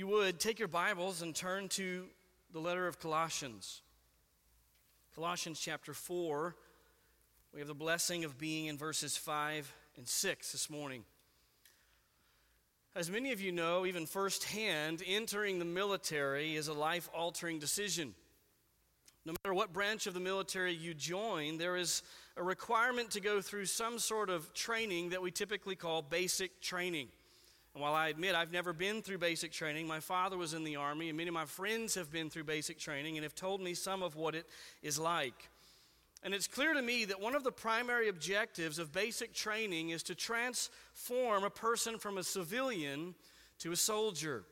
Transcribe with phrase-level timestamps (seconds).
[0.00, 2.06] you would, take your Bibles and turn to
[2.54, 3.82] the letter of Colossians.
[5.14, 6.56] Colossians chapter 4.
[7.52, 11.04] We have the blessing of being in verses 5 and 6 this morning.
[12.96, 18.14] As many of you know, even firsthand, entering the military is a life altering decision.
[19.26, 22.02] No matter what branch of the military you join, there is
[22.38, 27.08] a requirement to go through some sort of training that we typically call basic training.
[27.74, 30.76] And while I admit I've never been through basic training, my father was in the
[30.76, 33.74] Army, and many of my friends have been through basic training and have told me
[33.74, 34.46] some of what it
[34.82, 35.48] is like.
[36.22, 40.02] And it's clear to me that one of the primary objectives of basic training is
[40.04, 43.14] to transform a person from a civilian
[43.60, 44.44] to a soldier.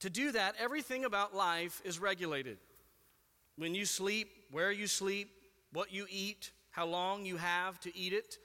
[0.00, 2.58] To do that, everything about life is regulated.
[3.56, 5.30] When you sleep, where you sleep,
[5.72, 8.38] what you eat, how long you have to eat it,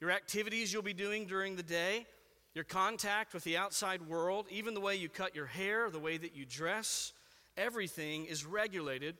[0.00, 2.06] your activities you'll be doing during the day
[2.54, 6.16] your contact with the outside world, even the way you cut your hair, the way
[6.16, 7.12] that you dress,
[7.56, 9.16] everything is regulated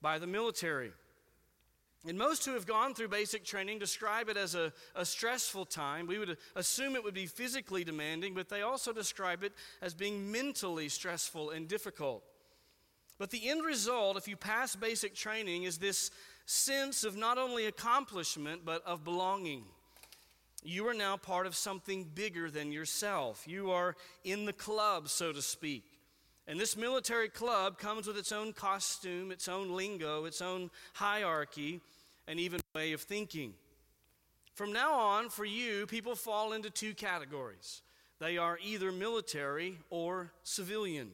[0.00, 0.92] by the military.
[2.06, 6.08] And most who have gone through basic training describe it as a, a, stressful time.
[6.08, 10.32] We would assume it would be physically demanding, but they also describe it as being
[10.32, 12.24] mentally stressful and difficult.
[13.18, 16.10] But the end result, if you pass basic training, is this
[16.44, 19.64] sense of not only accomplishment, but of belonging.
[20.62, 23.44] You are now part of something bigger than yourself.
[23.46, 25.84] You are in the club, so to speak.
[26.46, 31.80] And this military club comes with its own costume, its own lingo, its own hierarchy,
[32.26, 33.54] and even way of thinking.
[34.54, 37.82] From now on, for you, people fall into two categories
[38.20, 41.10] they are either military or civilian.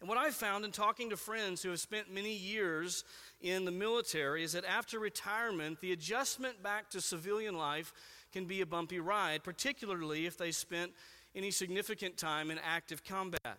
[0.00, 3.02] And what I've found in talking to friends who have spent many years
[3.42, 7.92] in the military is that after retirement, the adjustment back to civilian life
[8.32, 10.92] can be a bumpy ride, particularly if they spent
[11.34, 13.58] any significant time in active combat.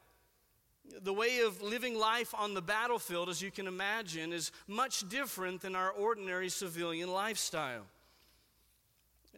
[1.04, 5.62] The way of living life on the battlefield, as you can imagine, is much different
[5.62, 7.84] than our ordinary civilian lifestyle.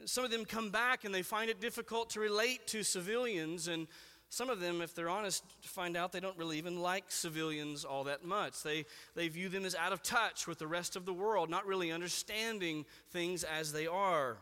[0.06, 3.88] Some of them come back and they find it difficult to relate to civilians, and
[4.30, 8.06] some of them, if they're honest, find out they don't really even like civilians all
[8.06, 8.64] that much.
[8.64, 8.86] They,
[9.16, 11.92] they view them as out of touch with the rest of the world, not really
[11.92, 14.38] understanding things as they are.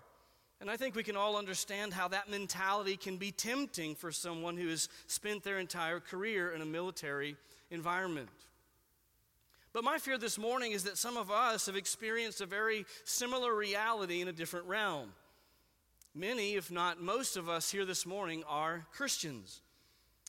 [0.62, 4.58] And I think we can all understand how that mentality can be tempting for someone
[4.58, 7.36] who has spent their entire career in a military
[7.72, 8.30] environment.
[9.74, 13.56] But my fear this morning is that some of us have experienced a very similar
[13.56, 15.14] reality in a different realm.
[16.14, 19.62] Many, if not most of us here this morning, are Christians.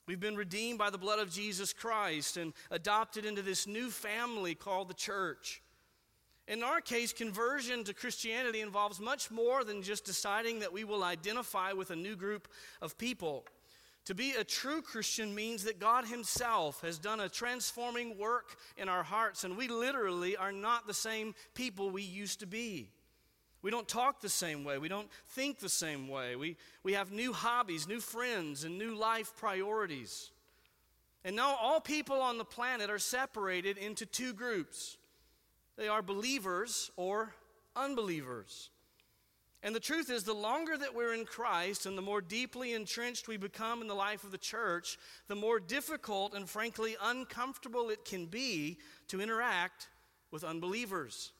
[0.07, 4.55] We've been redeemed by the blood of Jesus Christ and adopted into this new family
[4.55, 5.61] called the church.
[6.47, 11.03] In our case, conversion to Christianity involves much more than just deciding that we will
[11.03, 12.49] identify with a new group
[12.81, 13.45] of people.
[14.05, 18.89] To be a true Christian means that God Himself has done a transforming work in
[18.89, 22.89] our hearts, and we literally are not the same people we used to be.
[23.61, 24.77] We don't talk the same way.
[24.77, 26.35] We don't think the same way.
[26.35, 30.31] We, we have new hobbies, new friends, and new life priorities.
[31.23, 34.97] And now all people on the planet are separated into two groups
[35.77, 37.33] they are believers or
[37.75, 38.69] unbelievers.
[39.63, 43.29] And the truth is, the longer that we're in Christ and the more deeply entrenched
[43.29, 44.97] we become in the life of the church,
[45.29, 49.87] the more difficult and frankly uncomfortable it can be to interact
[50.31, 51.31] with unbelievers.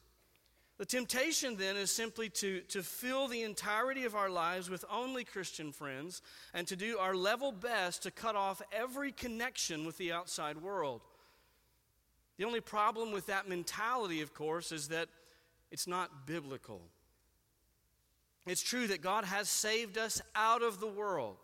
[0.77, 5.23] The temptation then is simply to, to fill the entirety of our lives with only
[5.23, 6.21] Christian friends
[6.53, 11.01] and to do our level best to cut off every connection with the outside world.
[12.37, 15.07] The only problem with that mentality, of course, is that
[15.71, 16.81] it's not biblical.
[18.45, 21.37] It's true that God has saved us out of the world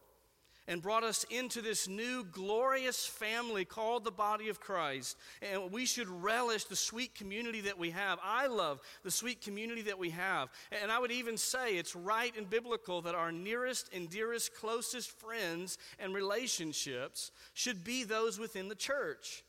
[0.70, 5.18] and brought us into this new glorious family called the body of Christ.
[5.42, 8.20] And we should relish the sweet community that we have.
[8.24, 10.50] I love the sweet community that we have.
[10.84, 15.10] And I would even say it's right and biblical that our nearest and dearest, closest
[15.10, 19.44] friends and relationships should be those within the church.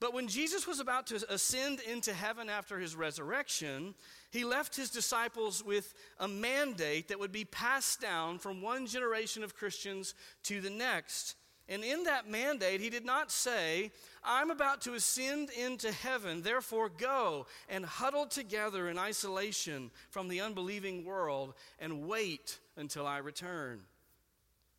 [0.00, 3.94] But when Jesus was about to ascend into heaven after his resurrection,
[4.30, 9.44] he left his disciples with a mandate that would be passed down from one generation
[9.44, 10.14] of Christians
[10.44, 11.36] to the next.
[11.68, 13.92] And in that mandate, he did not say,
[14.24, 20.40] I'm about to ascend into heaven, therefore go and huddle together in isolation from the
[20.40, 23.82] unbelieving world and wait until I return.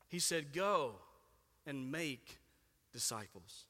[0.09, 0.95] He said, Go
[1.65, 2.39] and make
[2.91, 3.65] disciples.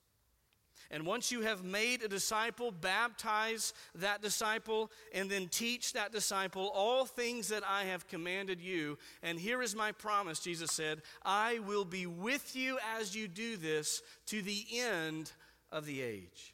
[0.91, 6.69] And once you have made a disciple, baptize that disciple, and then teach that disciple
[6.75, 8.97] all things that I have commanded you.
[9.23, 13.55] And here is my promise, Jesus said I will be with you as you do
[13.55, 15.31] this to the end
[15.71, 16.53] of the age.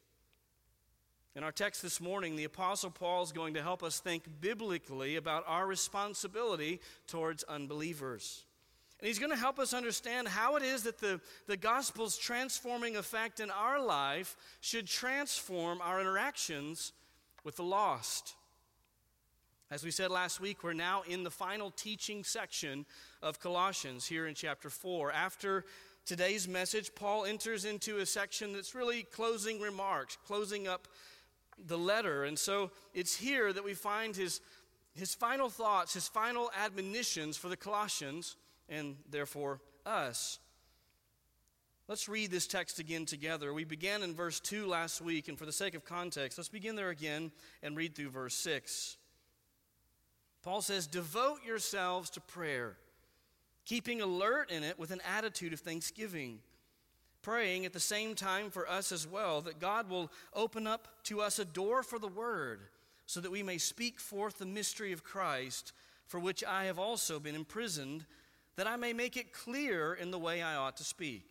[1.36, 5.18] In our text this morning, the Apostle Paul is going to help us think biblically
[5.18, 8.47] about our responsibility towards unbelievers.
[9.00, 12.96] And he's going to help us understand how it is that the, the gospel's transforming
[12.96, 16.94] effect in our life should transform our interactions
[17.44, 18.34] with the lost.
[19.70, 22.86] As we said last week, we're now in the final teaching section
[23.22, 25.12] of Colossians here in chapter 4.
[25.12, 25.66] After
[26.06, 30.88] today's message, Paul enters into a section that's really closing remarks, closing up
[31.68, 32.24] the letter.
[32.24, 34.42] And so it's here that we find his,
[34.96, 38.38] his final thoughts, his final admonitions for the Colossians
[38.70, 40.40] and therefore us.
[41.88, 43.54] Let's read this text again together.
[43.54, 46.76] We began in verse 2 last week, and for the sake of context, let's begin
[46.76, 47.32] there again
[47.64, 48.98] and read through verse 6.
[50.44, 52.76] Paul says, Devote yourselves to prayer,
[53.66, 56.40] keeping alert in it with an attitude of thanksgiving,
[57.22, 61.22] praying at the same time for us as well, that God will open up to
[61.22, 62.60] us a door for the word,
[63.06, 65.72] so that we may speak forth the mystery of Christ,
[66.06, 68.06] for which I have also been imprisoned
[68.58, 71.24] that I may make it clear in the way I ought to speak.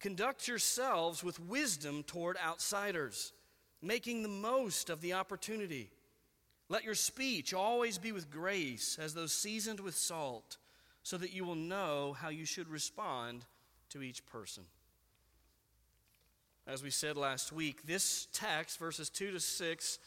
[0.00, 3.32] Conduct yourselves with wisdom toward outsiders,
[3.80, 5.90] making the most of the opportunity.
[6.68, 10.58] Let your speech always be with grace, as though seasoned with salt,
[11.04, 13.44] so that you will know how you should respond
[13.90, 14.64] to each person.
[16.66, 19.98] As we said last week, this text, verses 2 to 6,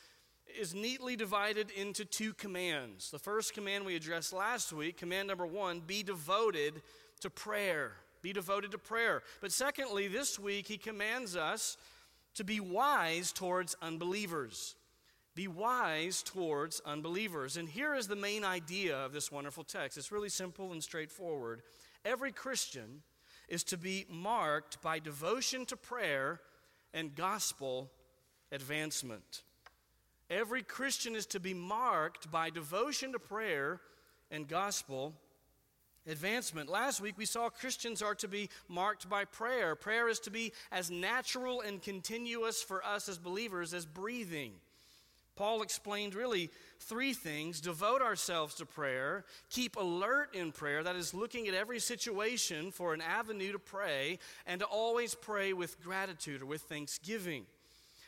[0.60, 3.12] is neatly divided into two commands.
[3.12, 6.82] The first command we addressed last week, command number one, be devoted
[7.22, 7.94] to prayer.
[8.22, 9.22] Be devoted to prayer.
[9.42, 11.78] But secondly, this week, he commands us
[12.36, 14.76] to be wise towards unbelievers.
[15.36, 17.58] Be wise towards unbelievers.
[17.58, 21.62] And here is the main idea of this wonderful text it's really simple and straightforward.
[22.04, 23.02] Every Christian
[23.48, 26.40] is to be marked by devotion to prayer
[26.94, 27.92] and gospel
[28.52, 29.44] advancement.
[30.30, 33.80] Every Christian is to be marked by devotion to prayer
[34.32, 35.14] and gospel
[36.08, 36.70] advancement.
[36.70, 39.76] Last week we saw Christians are to be marked by prayer.
[39.76, 44.54] Prayer is to be as natural and continuous for us as believers as breathing.
[45.36, 46.50] Paul explained really
[46.80, 51.80] three things devote ourselves to prayer, keep alert in prayer, that is, looking at every
[51.80, 57.46] situation for an avenue to pray, and to always pray with gratitude or with thanksgiving.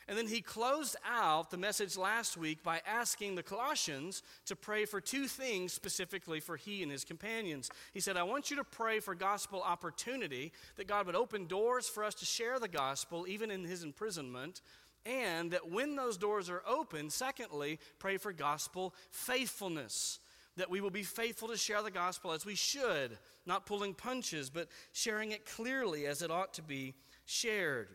[0.08, 4.86] And then he closed out the message last week by asking the Colossians to pray
[4.86, 7.70] for two things specifically for he and his companions.
[7.92, 11.88] He said, I want you to pray for gospel opportunity, that God would open doors
[11.88, 14.62] for us to share the gospel even in his imprisonment.
[15.04, 20.20] And that when those doors are open, secondly, pray for gospel faithfulness
[20.56, 23.16] that we will be faithful to share the gospel as we should,
[23.46, 26.94] not pulling punches, but sharing it clearly as it ought to be
[27.26, 27.88] shared.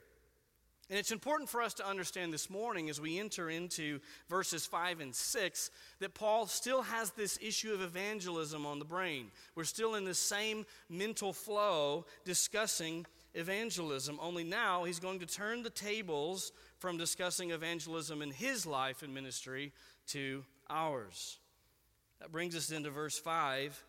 [0.93, 3.99] And it's important for us to understand this morning as we enter into
[4.29, 9.31] verses 5 and 6 that Paul still has this issue of evangelism on the brain.
[9.55, 15.63] We're still in the same mental flow discussing evangelism, only now he's going to turn
[15.63, 19.71] the tables from discussing evangelism in his life and ministry
[20.09, 21.39] to ours.
[22.21, 23.83] That brings us into verse 5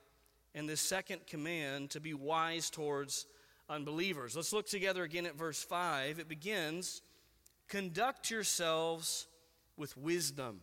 [0.54, 3.26] and this second command to be wise towards
[3.68, 4.36] unbelievers.
[4.36, 6.18] Let's look together again at verse 5.
[6.18, 7.02] It begins
[7.68, 9.26] Conduct yourselves
[9.76, 10.60] with wisdom.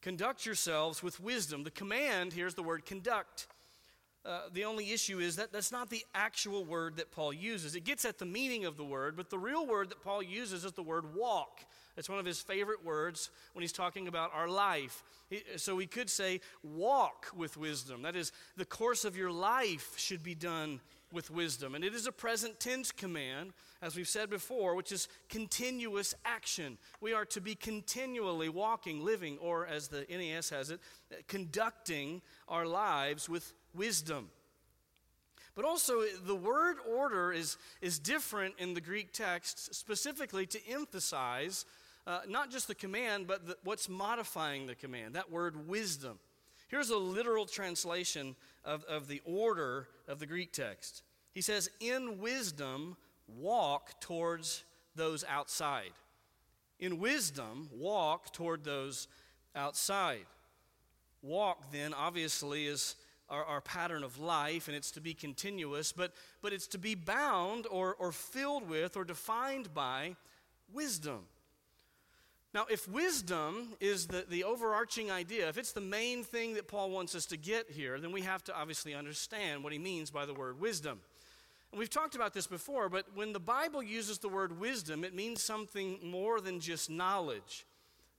[0.00, 1.64] Conduct yourselves with wisdom.
[1.64, 3.46] The command, here's the word conduct.
[4.24, 7.74] Uh, the only issue is that that's not the actual word that Paul uses.
[7.74, 10.64] It gets at the meaning of the word, but the real word that Paul uses
[10.64, 11.60] is the word walk.
[11.96, 15.02] It's one of his favorite words when he's talking about our life.
[15.56, 18.02] So we could say, walk with wisdom.
[18.02, 20.80] That is, the course of your life should be done
[21.12, 21.74] with wisdom.
[21.74, 26.78] And it is a present tense command, as we've said before, which is continuous action.
[27.00, 30.80] We are to be continually walking, living, or as the NAS has it,
[31.28, 34.30] conducting our lives with wisdom.
[35.54, 41.66] But also, the word order is, is different in the Greek text, specifically to emphasize
[42.06, 46.18] uh, not just the command, but the, what's modifying the command that word wisdom.
[46.72, 51.02] Here's a literal translation of, of the order of the Greek text.
[51.34, 52.96] He says, In wisdom,
[53.28, 54.64] walk towards
[54.96, 55.92] those outside.
[56.80, 59.06] In wisdom, walk toward those
[59.54, 60.24] outside.
[61.20, 62.96] Walk, then, obviously, is
[63.28, 66.94] our, our, pattern of life and it's to be continuous, but, but it's to be
[66.94, 70.16] bound or, or filled with or defined by
[70.72, 71.20] wisdom.
[72.54, 76.90] Now, if wisdom is the, the overarching idea, if it's the main thing that Paul
[76.90, 80.26] wants us to get here, then we have to obviously understand what he means by
[80.26, 81.00] the word wisdom.
[81.70, 85.14] And we've talked about this before, but when the Bible uses the word wisdom, it
[85.14, 87.64] means something more than just knowledge.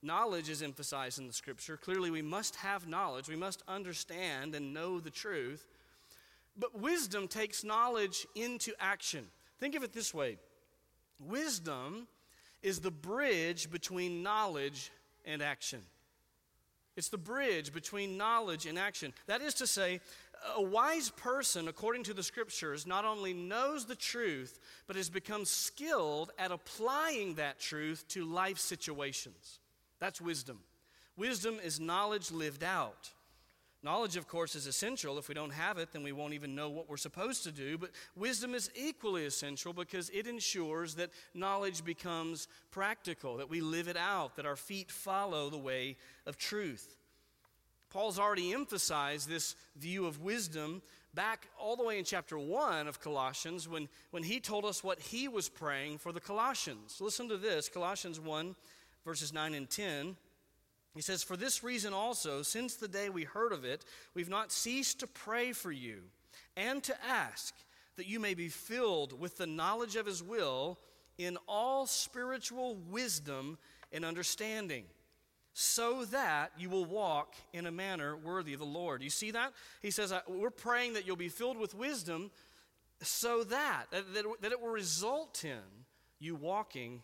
[0.02, 1.76] Knowledge is emphasized in the scripture.
[1.76, 5.64] Clearly, we must have knowledge, we must understand and know the truth.
[6.58, 9.26] But wisdom takes knowledge into action.
[9.60, 10.38] Think of it this way
[11.20, 12.08] wisdom
[12.64, 14.90] is the bridge between knowledge
[15.26, 15.80] and action.
[16.96, 19.12] It's the bridge between knowledge and action.
[19.26, 20.00] That is to say,
[20.56, 25.44] a wise person, according to the scriptures, not only knows the truth, but has become
[25.44, 29.58] skilled at applying that truth to life situations.
[30.00, 30.60] That's wisdom.
[31.16, 33.10] Wisdom is knowledge lived out.
[33.84, 35.18] Knowledge, of course, is essential.
[35.18, 37.76] If we don't have it, then we won't even know what we're supposed to do.
[37.76, 43.86] But wisdom is equally essential because it ensures that knowledge becomes practical, that we live
[43.88, 46.96] it out, that our feet follow the way of truth.
[47.90, 50.80] Paul's already emphasized this view of wisdom
[51.12, 54.98] back all the way in chapter 1 of Colossians when, when he told us what
[54.98, 57.02] he was praying for the Colossians.
[57.02, 58.56] Listen to this Colossians 1,
[59.04, 60.16] verses 9 and 10.
[60.94, 63.84] He says, For this reason also, since the day we heard of it,
[64.14, 66.02] we've not ceased to pray for you
[66.56, 67.54] and to ask
[67.96, 70.78] that you may be filled with the knowledge of his will
[71.18, 73.58] in all spiritual wisdom
[73.92, 74.84] and understanding,
[75.52, 79.02] so that you will walk in a manner worthy of the Lord.
[79.02, 79.52] You see that?
[79.82, 82.30] He says, uh, We're praying that you'll be filled with wisdom
[83.00, 85.60] so that, uh, that, that it will result in
[86.18, 87.02] you walking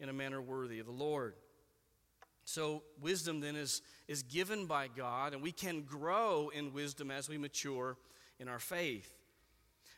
[0.00, 1.34] in a manner worthy of the Lord.
[2.48, 7.28] So, wisdom then is, is given by God, and we can grow in wisdom as
[7.28, 7.98] we mature
[8.40, 9.12] in our faith.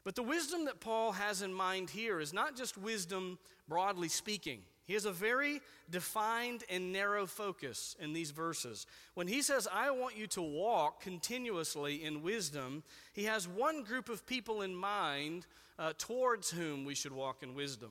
[0.03, 3.39] But the wisdom that Paul has in mind here is not just wisdom
[3.69, 4.63] broadly speaking.
[4.85, 8.85] He has a very defined and narrow focus in these verses.
[9.15, 14.09] When he says, I want you to walk continuously in wisdom, he has one group
[14.09, 15.47] of people in mind
[15.79, 17.91] uh, towards whom we should walk in wisdom.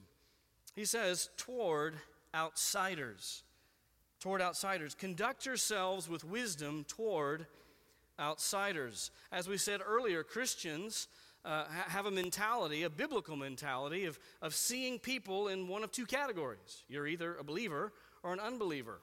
[0.75, 1.93] He says, toward
[2.35, 3.43] outsiders
[4.19, 4.95] toward outsiders.
[4.95, 7.45] Conduct yourselves with wisdom toward
[8.19, 9.11] outsiders.
[9.31, 11.07] As we said earlier, Christians
[11.45, 16.05] uh, have a mentality, a biblical mentality, of, of seeing people in one of two
[16.05, 16.83] categories.
[16.89, 18.99] You're either a believer or an unbeliever.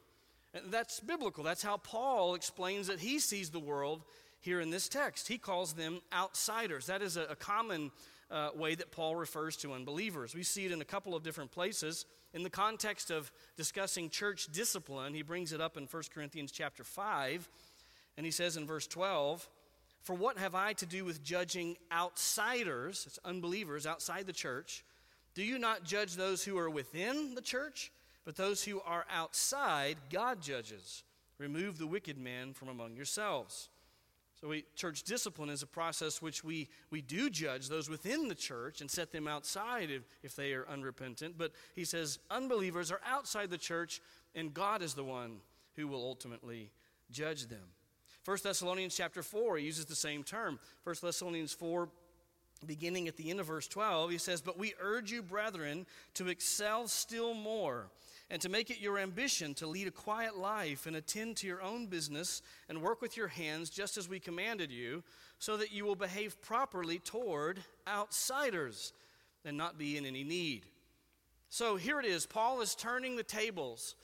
[0.70, 1.44] That's biblical.
[1.44, 4.02] That's how Paul explains that he sees the world
[4.40, 5.28] here in this text.
[5.28, 6.86] He calls them outsiders.
[6.86, 7.90] That is a, a common
[8.30, 10.34] uh, way that Paul refers to unbelievers.
[10.34, 12.06] We see it in a couple of different places.
[12.34, 16.84] In the context of discussing church discipline, he brings it up in 1 Corinthians chapter
[16.84, 17.48] 5,
[18.16, 19.48] and he says in verse 12,
[20.02, 24.84] For what have I to do with judging outsiders, it's unbelievers outside the church?
[25.34, 27.92] Do you not judge those who are within the church?
[28.24, 31.04] But those who are outside, God judges.
[31.38, 33.68] Remove the wicked man from among yourselves.
[34.40, 38.34] So, we, church discipline is a process which we, we do judge those within the
[38.34, 41.38] church and set them outside if, if they are unrepentant.
[41.38, 44.02] But he says unbelievers are outside the church,
[44.34, 45.38] and God is the one
[45.74, 46.70] who will ultimately
[47.10, 47.62] judge them.
[48.26, 50.58] 1 Thessalonians chapter 4, he uses the same term.
[50.84, 51.88] 1 Thessalonians 4,
[52.66, 56.28] beginning at the end of verse 12, he says, But we urge you, brethren, to
[56.28, 57.86] excel still more
[58.30, 61.62] and to make it your ambition to lead a quiet life and attend to your
[61.62, 65.04] own business and work with your hands just as we commanded you,
[65.38, 68.92] so that you will behave properly toward outsiders
[69.44, 70.66] and not be in any need.
[71.48, 72.26] So here it is.
[72.26, 73.94] Paul is turning the tables.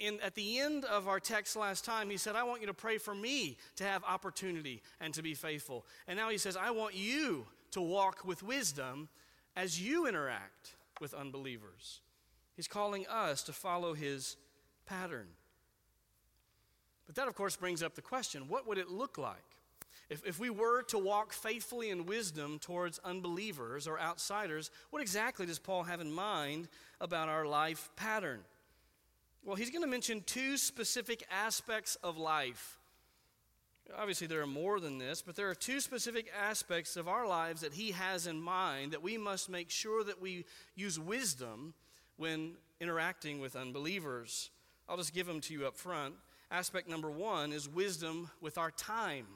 [0.00, 2.74] In, at the end of our text last time, he said, I want you to
[2.74, 5.84] pray for me to have opportunity and to be faithful.
[6.06, 9.10] And now he says, I want you to walk with wisdom
[9.56, 12.00] as you interact with unbelievers.
[12.58, 14.36] He's calling us to follow his
[14.84, 15.28] pattern.
[17.06, 19.36] But that, of course, brings up the question what would it look like?
[20.10, 25.46] If, if we were to walk faithfully in wisdom towards unbelievers or outsiders, what exactly
[25.46, 26.66] does Paul have in mind
[27.00, 28.40] about our life pattern?
[29.44, 32.80] Well, he's going to mention two specific aspects of life.
[33.96, 37.60] Obviously, there are more than this, but there are two specific aspects of our lives
[37.60, 41.72] that he has in mind that we must make sure that we use wisdom
[42.18, 44.50] when interacting with unbelievers.
[44.88, 46.14] I'll just give them to you up front.
[46.50, 49.26] Aspect number one is wisdom with our time.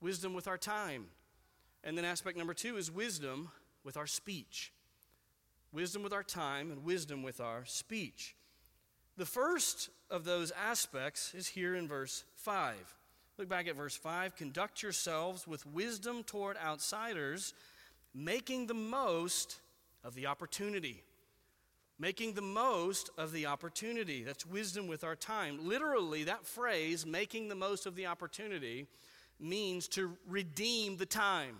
[0.00, 1.06] Wisdom with our time.
[1.84, 3.50] And then aspect number two is wisdom
[3.84, 4.72] with our speech.
[5.72, 8.34] Wisdom with our time and wisdom with our speech.
[9.16, 12.74] The first of those aspects is here in verse 5.
[13.38, 14.36] Look back at verse 5.
[14.36, 17.54] Conduct yourselves with wisdom toward outsiders,
[18.14, 19.58] making the most
[20.04, 21.02] of the opportunity.
[21.98, 24.24] Making the most of the opportunity.
[24.24, 25.68] That's wisdom with our time.
[25.68, 28.86] Literally, that phrase, making the most of the opportunity,
[29.40, 31.56] means to redeem the time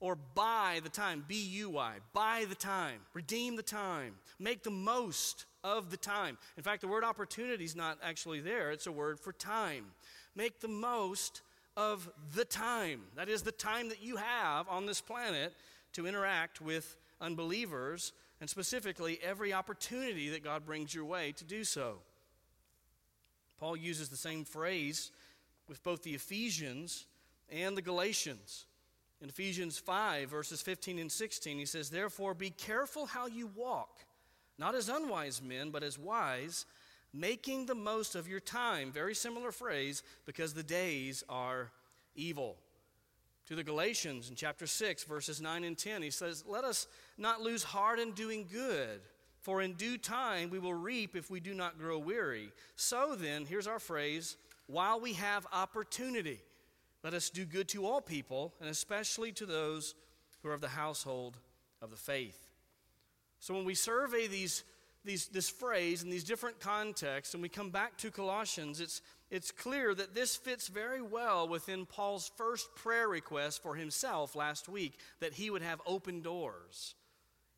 [0.00, 1.24] or buy the time.
[1.26, 1.94] B U Y.
[2.12, 3.00] Buy the time.
[3.14, 4.14] Redeem the time.
[4.38, 6.38] Make the most of the time.
[6.56, 9.86] In fact, the word opportunity is not actually there, it's a word for time.
[10.34, 11.42] Make the most
[11.76, 13.02] of the time.
[13.16, 15.54] That is the time that you have on this planet
[15.94, 21.64] to interact with unbelievers, and specifically every opportunity that God brings your way to do
[21.64, 21.98] so.
[23.58, 25.10] Paul uses the same phrase
[25.68, 27.06] with both the Ephesians
[27.50, 28.66] and the Galatians.
[29.22, 34.04] In Ephesians 5, verses 15 and 16, he says, Therefore, be careful how you walk,
[34.58, 36.66] not as unwise men, but as wise,
[37.14, 38.92] making the most of your time.
[38.92, 41.70] Very similar phrase, because the days are
[42.14, 42.56] evil.
[43.46, 47.40] To the Galatians in chapter 6, verses 9 and 10, he says, Let us not
[47.40, 49.00] lose heart in doing good,
[49.40, 52.50] for in due time we will reap if we do not grow weary.
[52.74, 54.36] So then, here's our phrase
[54.66, 56.40] while we have opportunity.
[57.04, 59.94] Let us do good to all people, and especially to those
[60.42, 61.36] who are of the household
[61.80, 62.48] of the faith.
[63.38, 64.64] So when we survey these,
[65.04, 69.50] these, this phrase in these different contexts, and we come back to Colossians, it's, it's
[69.50, 74.98] clear that this fits very well within Paul's first prayer request for himself last week
[75.20, 76.94] that he would have open doors.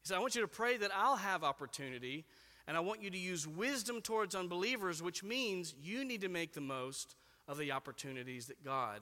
[0.02, 2.25] He said, I want you to pray that I'll have opportunity,
[2.66, 6.54] and I want you to use wisdom towards unbelievers, which means you need to make
[6.54, 9.00] the most of the opportunities that God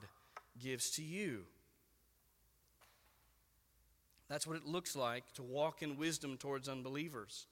[0.61, 1.45] gives to you.
[4.27, 7.47] That's what it looks like to walk in wisdom towards unbelievers.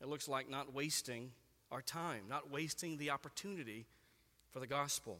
[0.00, 1.32] It looks like not wasting
[1.72, 3.86] our time, not wasting the opportunity
[4.56, 5.18] for the gospel.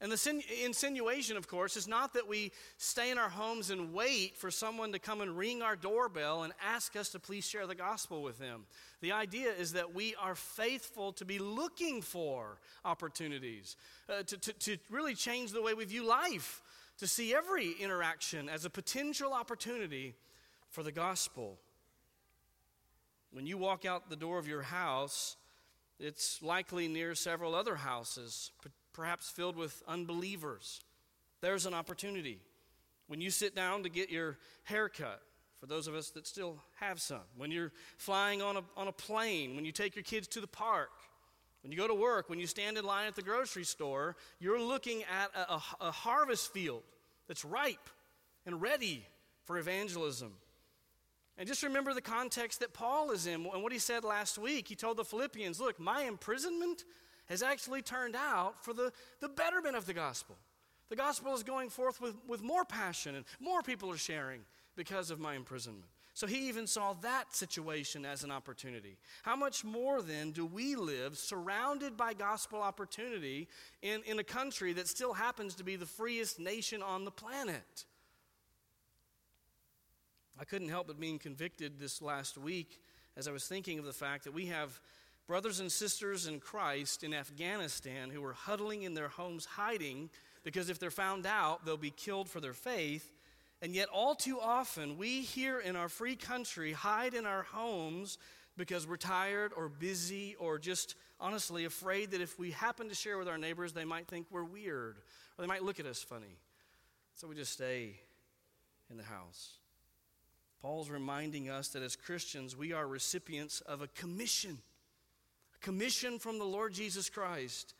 [0.00, 4.36] And the insinuation, of course, is not that we stay in our homes and wait
[4.36, 7.76] for someone to come and ring our doorbell and ask us to please share the
[7.76, 8.64] gospel with them.
[9.02, 13.76] The idea is that we are faithful to be looking for opportunities,
[14.08, 16.60] uh, to, to, to really change the way we view life,
[16.98, 20.16] to see every interaction as a potential opportunity
[20.70, 21.56] for the gospel.
[23.30, 25.36] When you walk out the door of your house,
[25.98, 28.50] it's likely near several other houses,
[28.92, 30.80] perhaps filled with unbelievers,
[31.40, 32.40] there's an opportunity.
[33.06, 35.22] When you sit down to get your haircut,
[35.60, 38.92] for those of us that still have some, when you're flying on a, on a
[38.92, 40.90] plane, when you take your kids to the park,
[41.62, 44.60] when you go to work, when you stand in line at the grocery store, you're
[44.60, 46.82] looking at a, a, a harvest field
[47.26, 47.90] that's ripe
[48.46, 49.04] and ready
[49.44, 50.32] for evangelism.
[51.38, 54.66] And just remember the context that Paul is in and what he said last week.
[54.66, 56.84] He told the Philippians, Look, my imprisonment
[57.26, 60.36] has actually turned out for the, the betterment of the gospel.
[60.88, 64.40] The gospel is going forth with, with more passion, and more people are sharing
[64.74, 65.84] because of my imprisonment.
[66.14, 68.96] So he even saw that situation as an opportunity.
[69.22, 73.46] How much more then do we live surrounded by gospel opportunity
[73.82, 77.84] in, in a country that still happens to be the freest nation on the planet?
[80.40, 82.80] I couldn't help but being convicted this last week
[83.16, 84.80] as I was thinking of the fact that we have
[85.26, 90.10] brothers and sisters in Christ in Afghanistan who are huddling in their homes hiding
[90.44, 93.12] because if they're found out, they'll be killed for their faith.
[93.60, 98.16] And yet, all too often, we here in our free country hide in our homes
[98.56, 103.18] because we're tired or busy or just honestly afraid that if we happen to share
[103.18, 104.98] with our neighbors, they might think we're weird
[105.36, 106.38] or they might look at us funny.
[107.16, 107.98] So we just stay
[108.88, 109.58] in the house.
[110.60, 114.58] Paul's reminding us that as Christians, we are recipients of a commission
[115.54, 117.74] a commission from the Lord Jesus Christ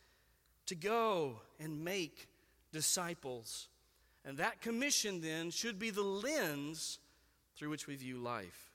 [0.67, 2.29] to go and make
[2.73, 3.69] disciples.
[4.25, 6.99] And that commission then should be the lens
[7.57, 8.68] through which we view life.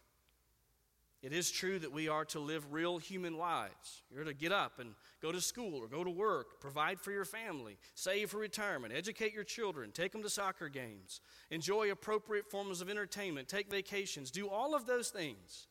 [1.23, 4.01] It is true that we are to live real human lives.
[4.13, 7.23] You're to get up and go to school or go to work, provide for your
[7.23, 12.81] family, save for retirement, educate your children, take them to soccer games, enjoy appropriate forms
[12.81, 15.67] of entertainment, take vacations, do all of those things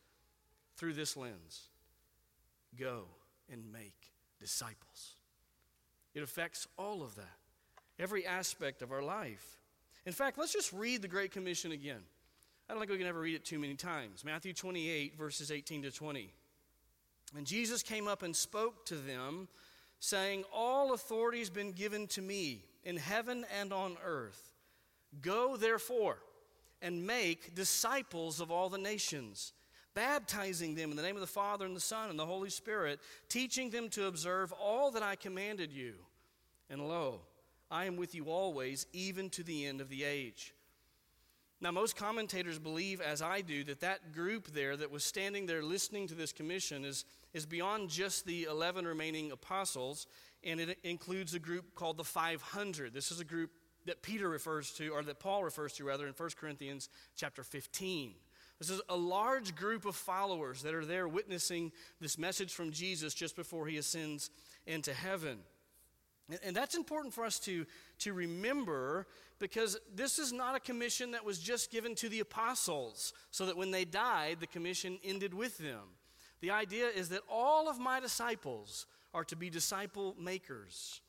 [0.78, 1.68] through this lens.
[2.78, 3.04] Go
[3.52, 4.10] and make
[4.40, 5.16] disciples.
[6.14, 7.36] It affects all of that,
[7.98, 9.58] every aspect of our life.
[10.06, 12.00] In fact, let's just read the Great Commission again.
[12.68, 14.24] I don't think we can ever read it too many times.
[14.24, 16.32] Matthew 28, verses 18 to 20.
[17.36, 19.48] And Jesus came up and spoke to them,
[20.00, 24.52] saying, All authority has been given to me in heaven and on earth.
[25.20, 26.18] Go, therefore,
[26.80, 29.52] and make disciples of all the nations
[29.94, 33.00] baptizing them in the name of the Father and the Son and the Holy Spirit,
[33.28, 35.94] teaching them to observe all that I commanded you.
[36.70, 37.20] And lo,
[37.70, 40.54] I am with you always, even to the end of the age.
[41.62, 45.62] Now, most commentators believe, as I do, that that group there that was standing there
[45.62, 50.08] listening to this commission is, is beyond just the 11 remaining apostles,
[50.42, 52.92] and it includes a group called the 500.
[52.92, 53.52] This is a group
[53.86, 58.14] that Peter refers to, or that Paul refers to, rather, in 1 Corinthians chapter 15.
[58.58, 61.70] This is a large group of followers that are there witnessing
[62.00, 64.30] this message from Jesus just before he ascends
[64.66, 65.38] into heaven.
[66.44, 67.66] And that's important for us to,
[68.00, 69.06] to remember
[69.38, 73.56] because this is not a commission that was just given to the apostles so that
[73.56, 75.96] when they died, the commission ended with them.
[76.40, 81.00] The idea is that all of my disciples are to be disciple makers.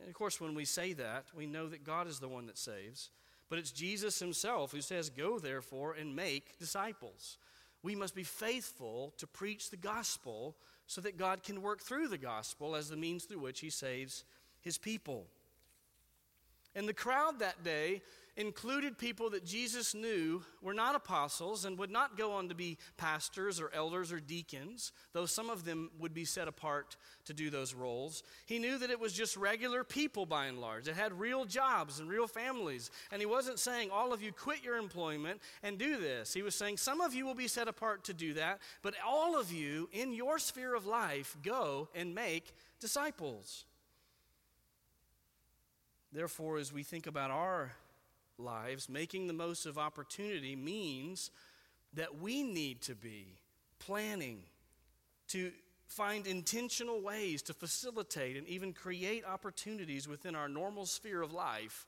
[0.00, 2.58] And of course, when we say that, we know that God is the one that
[2.58, 3.10] saves,
[3.48, 7.38] but it's Jesus himself who says, Go therefore and make disciples.
[7.82, 10.56] We must be faithful to preach the gospel
[10.86, 14.24] so that God can work through the gospel as the means through which he saves
[14.60, 15.26] his people.
[16.74, 18.02] And the crowd that day
[18.36, 22.78] included people that Jesus knew were not apostles and would not go on to be
[22.96, 27.50] pastors or elders or deacons, though some of them would be set apart to do
[27.50, 28.22] those roles.
[28.46, 31.98] He knew that it was just regular people by and large that had real jobs
[31.98, 32.92] and real families.
[33.10, 36.32] And he wasn't saying, all of you quit your employment and do this.
[36.32, 39.38] He was saying, some of you will be set apart to do that, but all
[39.38, 43.64] of you in your sphere of life go and make disciples.
[46.12, 47.72] Therefore, as we think about our
[48.38, 51.30] lives, making the most of opportunity means
[51.94, 53.34] that we need to be
[53.78, 54.42] planning
[55.28, 55.52] to
[55.86, 61.86] find intentional ways to facilitate and even create opportunities within our normal sphere of life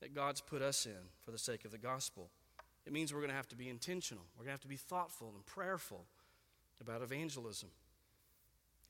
[0.00, 2.30] that God's put us in for the sake of the gospel.
[2.86, 4.76] It means we're going to have to be intentional, we're going to have to be
[4.76, 6.04] thoughtful and prayerful
[6.80, 7.68] about evangelism.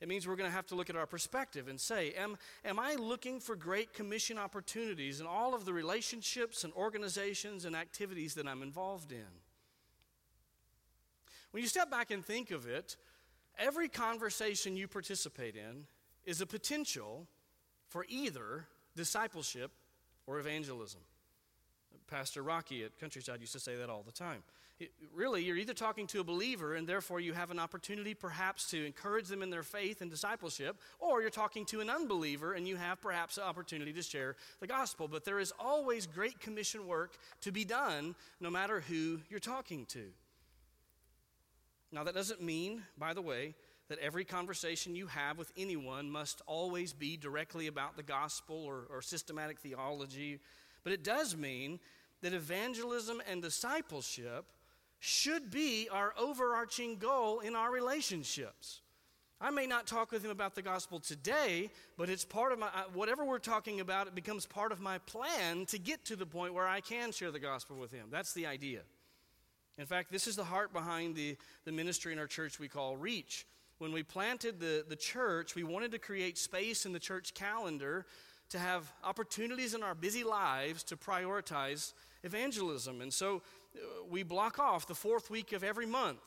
[0.01, 2.35] It means we're going to have to look at our perspective and say, am,
[2.65, 7.75] am I looking for great commission opportunities in all of the relationships and organizations and
[7.75, 9.27] activities that I'm involved in?
[11.51, 12.97] When you step back and think of it,
[13.59, 15.85] every conversation you participate in
[16.25, 17.27] is a potential
[17.87, 19.71] for either discipleship
[20.25, 21.01] or evangelism.
[22.07, 24.43] Pastor Rocky at Countryside used to say that all the time
[25.13, 28.85] really, you're either talking to a believer and therefore you have an opportunity perhaps to
[28.85, 32.75] encourage them in their faith and discipleship, or you're talking to an unbeliever and you
[32.75, 35.07] have perhaps an opportunity to share the gospel.
[35.07, 39.85] But there is always great commission work to be done no matter who you're talking
[39.87, 40.05] to.
[41.91, 43.53] Now, that doesn't mean, by the way,
[43.89, 48.85] that every conversation you have with anyone must always be directly about the gospel or,
[48.89, 50.39] or systematic theology,
[50.85, 51.77] but it does mean
[52.21, 54.45] that evangelism and discipleship
[55.01, 58.81] should be our overarching goal in our relationships.
[59.41, 62.67] I may not talk with him about the gospel today, but it's part of my,
[62.93, 66.53] whatever we're talking about, it becomes part of my plan to get to the point
[66.53, 68.09] where I can share the gospel with him.
[68.11, 68.81] That's the idea.
[69.79, 71.35] In fact, this is the heart behind the,
[71.65, 73.47] the ministry in our church we call Reach.
[73.79, 78.05] When we planted the, the church, we wanted to create space in the church calendar
[78.51, 83.01] to have opportunities in our busy lives to prioritize evangelism.
[83.01, 83.41] And so
[84.09, 86.19] we block off the fourth week of every month.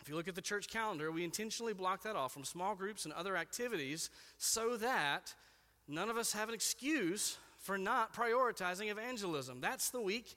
[0.00, 3.04] If you look at the church calendar, we intentionally block that off from small groups
[3.04, 5.34] and other activities so that
[5.86, 9.60] none of us have an excuse for not prioritizing evangelism.
[9.60, 10.34] That's the week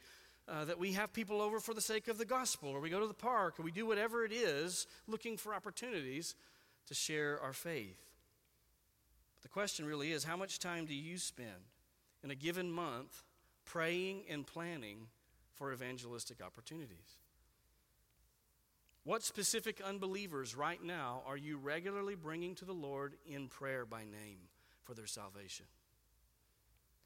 [0.48, 3.00] uh, that we have people over for the sake of the gospel, or we go
[3.00, 6.36] to the park, or we do whatever it is looking for opportunities
[6.88, 8.02] to share our faith.
[9.38, 11.72] But the question really is how much time do you spend
[12.22, 13.24] in a given month
[13.64, 15.08] praying and planning
[15.56, 17.18] for evangelistic opportunities.
[19.06, 24.04] What specific unbelievers right now are you regularly bringing to the Lord in prayer by
[24.04, 24.40] name
[24.84, 25.66] for their salvation?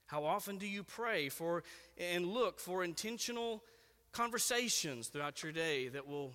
[0.06, 1.64] How often do you pray for
[1.98, 3.64] and look for intentional
[4.12, 6.34] conversations throughout your day that will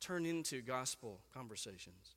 [0.00, 2.16] turn into gospel conversations?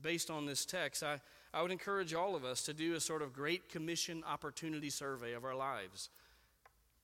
[0.00, 1.20] Based on this text, I,
[1.52, 5.34] I would encourage all of us to do a sort of Great Commission opportunity survey
[5.34, 6.08] of our lives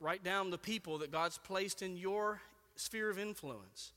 [0.00, 2.40] Write down the people that God's placed in your
[2.76, 3.92] sphere of influence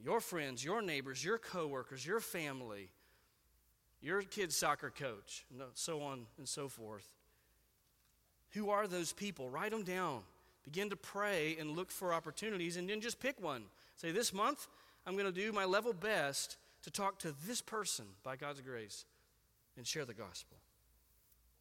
[0.00, 2.88] your friends, your neighbors, your coworkers, your family,
[4.00, 7.04] your kid's soccer coach, and so on and so forth.
[8.50, 9.50] Who are those people?
[9.50, 10.20] Write them down.
[10.64, 13.64] Begin to pray and look for opportunities, and then just pick one.
[13.96, 14.68] Say, This month,
[15.06, 19.04] I'm going to do my level best to talk to this person by God's grace
[19.76, 20.58] and share the gospel.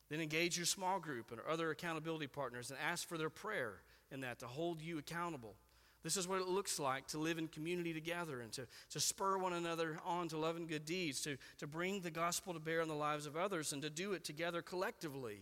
[0.10, 4.22] Then engage your small group and other accountability partners and ask for their prayer in
[4.22, 5.56] that to hold you accountable.
[6.04, 9.38] This is what it looks like to live in community together and to, to spur
[9.38, 12.82] one another on to love and good deeds, to, to bring the gospel to bear
[12.82, 15.39] on the lives of others, and to do it together collectively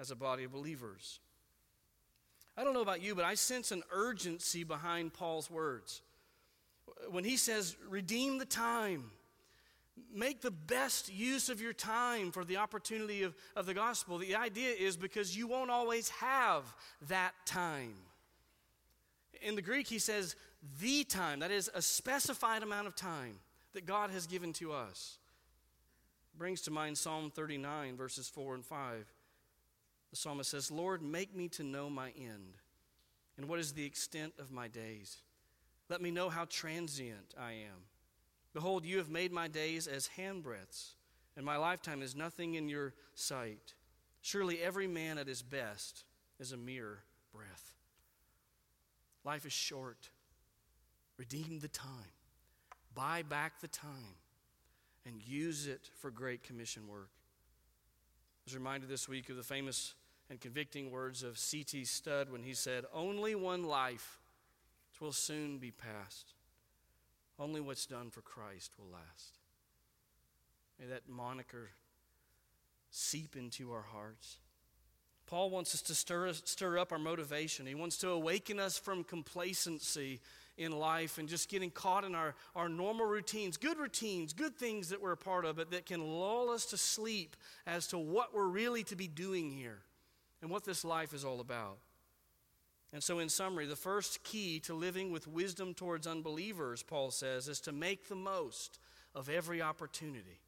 [0.00, 1.20] as a body of believers.
[2.56, 6.02] I don't know about you, but I sense an urgency behind Paul's words.
[7.08, 9.12] When he says, redeem the time,
[10.14, 14.36] make the best use of your time for the opportunity of, of the gospel, the
[14.36, 16.64] idea is because you won't always have
[17.08, 17.94] that time.
[19.42, 20.36] In the Greek, he says,
[20.80, 23.38] the time, that is a specified amount of time
[23.72, 25.18] that God has given to us.
[26.36, 29.06] Brings to mind Psalm 39, verses 4 and 5.
[30.10, 32.58] The psalmist says, Lord, make me to know my end,
[33.36, 35.18] and what is the extent of my days.
[35.88, 37.91] Let me know how transient I am.
[38.54, 40.94] Behold, you have made my days as handbreadths,
[41.36, 43.74] and my lifetime is nothing in your sight.
[44.20, 46.04] Surely every man at his best
[46.38, 46.98] is a mere
[47.32, 47.72] breath.
[49.24, 50.10] Life is short.
[51.16, 52.12] Redeem the time,
[52.94, 54.16] buy back the time,
[55.06, 57.10] and use it for Great Commission work.
[57.12, 59.94] I was reminded this week of the famous
[60.28, 61.84] and convicting words of C.T.
[61.84, 64.18] Studd when he said, Only one life
[65.02, 66.32] will soon be past.
[67.38, 69.38] Only what's done for Christ will last.
[70.78, 71.70] May that moniker
[72.90, 74.38] seep into our hearts.
[75.26, 77.66] Paul wants us to stir, stir up our motivation.
[77.66, 80.20] He wants to awaken us from complacency
[80.58, 84.90] in life and just getting caught in our, our normal routines, good routines, good things
[84.90, 88.34] that we're a part of, but that can lull us to sleep as to what
[88.34, 89.78] we're really to be doing here
[90.42, 91.78] and what this life is all about.
[92.92, 97.48] And so, in summary, the first key to living with wisdom towards unbelievers, Paul says,
[97.48, 98.78] is to make the most
[99.14, 100.40] of every opportunity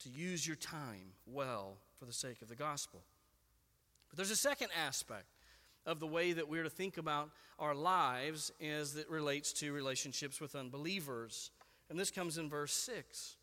[0.00, 3.02] to use your time well for the sake of the gospel.
[4.08, 5.26] But there's a second aspect
[5.86, 10.40] of the way that we're to think about our lives as it relates to relationships
[10.40, 11.50] with unbelievers.
[11.88, 13.36] And this comes in verse 6.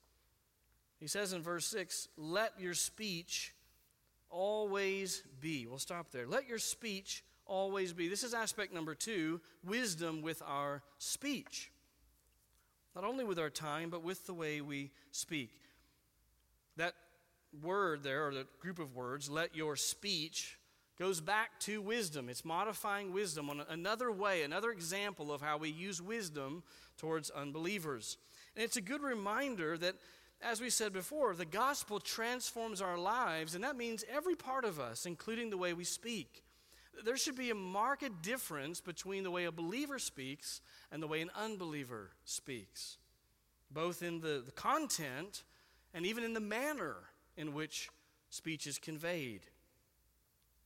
[1.00, 3.54] He says in verse 6, Let your speech
[4.30, 5.68] always be.
[5.68, 6.28] We'll stop there.
[6.28, 8.08] Let your speech always be.
[8.08, 11.72] This is aspect number two wisdom with our speech.
[12.96, 15.52] Not only with our time, but with the way we speak.
[16.78, 16.94] That
[17.62, 20.58] word there, or the group of words, let your speech,
[21.00, 22.28] goes back to wisdom.
[22.30, 26.64] It's modifying wisdom on another way, another example of how we use wisdom
[26.98, 28.18] towards unbelievers.
[28.56, 29.96] And it's a good reminder that,
[30.42, 34.80] as we said before, the gospel transforms our lives, and that means every part of
[34.80, 36.44] us, including the way we speak.
[37.04, 41.22] There should be a marked difference between the way a believer speaks and the way
[41.22, 42.98] an unbeliever speaks,
[43.72, 45.44] both in the, the content
[45.94, 46.96] and even in the manner
[47.36, 47.90] in which
[48.30, 49.42] speech is conveyed.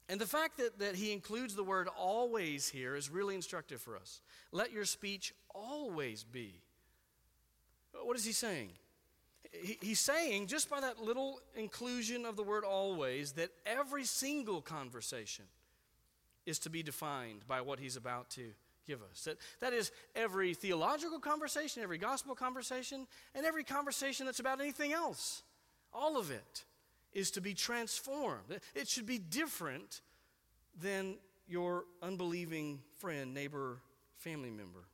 [0.10, 3.96] And the fact that, that he includes the word always here is really instructive for
[3.96, 4.22] us.
[4.52, 6.62] Let your speech always be.
[7.94, 8.72] What is he saying?
[9.52, 14.62] He, he's saying, just by that little inclusion of the word always, that every single
[14.62, 15.46] conversation
[16.52, 18.52] is to be defined by what he's about to
[18.86, 19.24] give us.
[19.24, 24.92] That, that is every theological conversation, every gospel conversation, and every conversation that's about anything
[24.92, 25.44] else.
[25.94, 26.66] All of it
[27.14, 28.60] is to be transformed.
[28.76, 30.02] It should be different
[30.80, 31.16] than
[31.48, 33.78] your unbelieving friend, neighbor,
[34.18, 34.86] family member.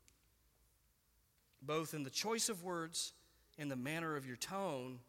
[1.64, 3.14] Both in the choice of words
[3.58, 5.00] and the manner of your tone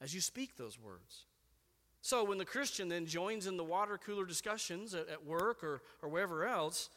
[0.00, 1.24] as you speak those words.
[2.00, 5.82] So when the Christian then joins in the water cooler discussions at, at work or,
[6.02, 6.90] or wherever else,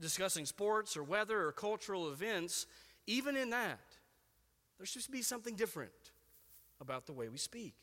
[0.00, 2.66] discussing sports or weather or cultural events,
[3.06, 3.80] even in that,
[4.78, 5.92] there should be something different
[6.80, 7.74] about the way we speak.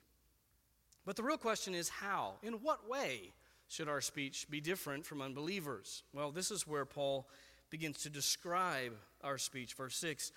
[1.05, 2.35] But the real question is how?
[2.43, 3.33] In what way
[3.67, 6.03] should our speech be different from unbelievers?
[6.13, 7.27] Well, this is where Paul
[7.69, 9.73] begins to describe our speech.
[9.73, 10.31] Verse 6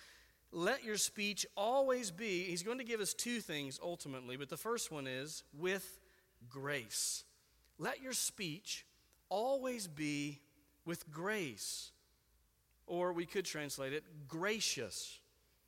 [0.52, 4.56] Let your speech always be, he's going to give us two things ultimately, but the
[4.56, 5.98] first one is with
[6.50, 7.24] grace.
[7.78, 8.86] Let your speech
[9.28, 10.40] always be
[10.84, 11.90] with grace.
[12.86, 15.18] Or we could translate it gracious.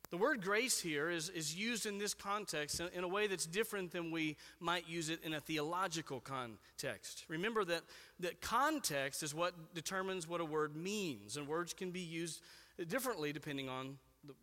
[0.09, 3.45] The word grace here is, is used in this context in, in, a way that's
[3.45, 7.25] different than we might use it in a theological context.
[7.27, 7.81] Remember that,
[8.21, 12.41] that context is what determines what a word means, and words can be used
[12.87, 13.97] differently depending on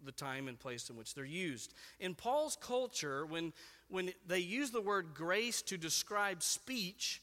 [0.05, 1.75] the, time and place in which they're used.
[2.01, 3.53] In Paul's culture, when,
[3.89, 7.23] when they use the word grace to describe speech,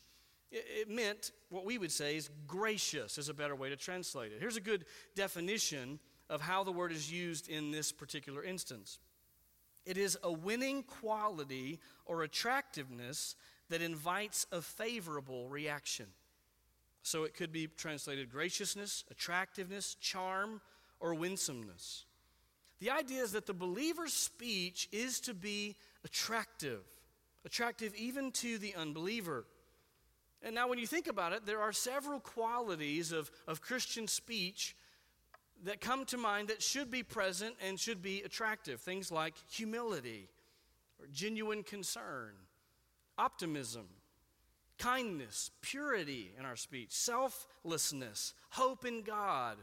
[0.51, 4.39] it meant what we would say is gracious, is a better way to translate it.
[4.39, 8.99] Here's a good definition of how the word is used in this particular instance
[9.85, 13.35] it is a winning quality or attractiveness
[13.69, 16.05] that invites a favorable reaction.
[17.03, 20.61] So it could be translated graciousness, attractiveness, charm,
[20.99, 22.05] or winsomeness.
[22.81, 26.81] The idea is that the believer's speech is to be attractive,
[27.45, 29.45] attractive even to the unbeliever.
[30.41, 34.75] And now, when you think about it, there are several qualities of, of Christian speech
[35.63, 38.81] that come to mind that should be present and should be attractive.
[38.81, 40.27] Things like humility,
[40.99, 42.33] or genuine concern,
[43.15, 43.85] optimism,
[44.79, 49.57] kindness, purity in our speech, selflessness, hope in God,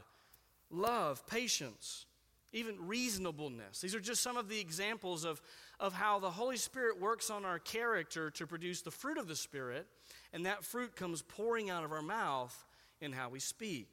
[0.71, 2.05] love, patience,
[2.51, 3.81] even reasonableness.
[3.81, 5.41] These are just some of the examples of,
[5.79, 9.35] of how the Holy Spirit works on our character to produce the fruit of the
[9.35, 9.87] Spirit,
[10.33, 12.65] and that fruit comes pouring out of our mouth
[13.01, 13.87] in how we speak.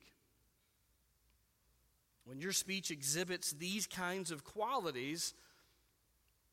[2.24, 5.34] When your speech exhibits these kinds of qualities,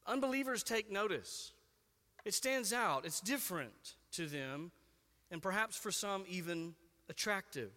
[0.05, 1.53] unbelievers take notice.
[2.25, 4.71] It stands out, it's different to them,
[5.31, 6.75] and perhaps for some, even
[7.09, 7.71] attractive.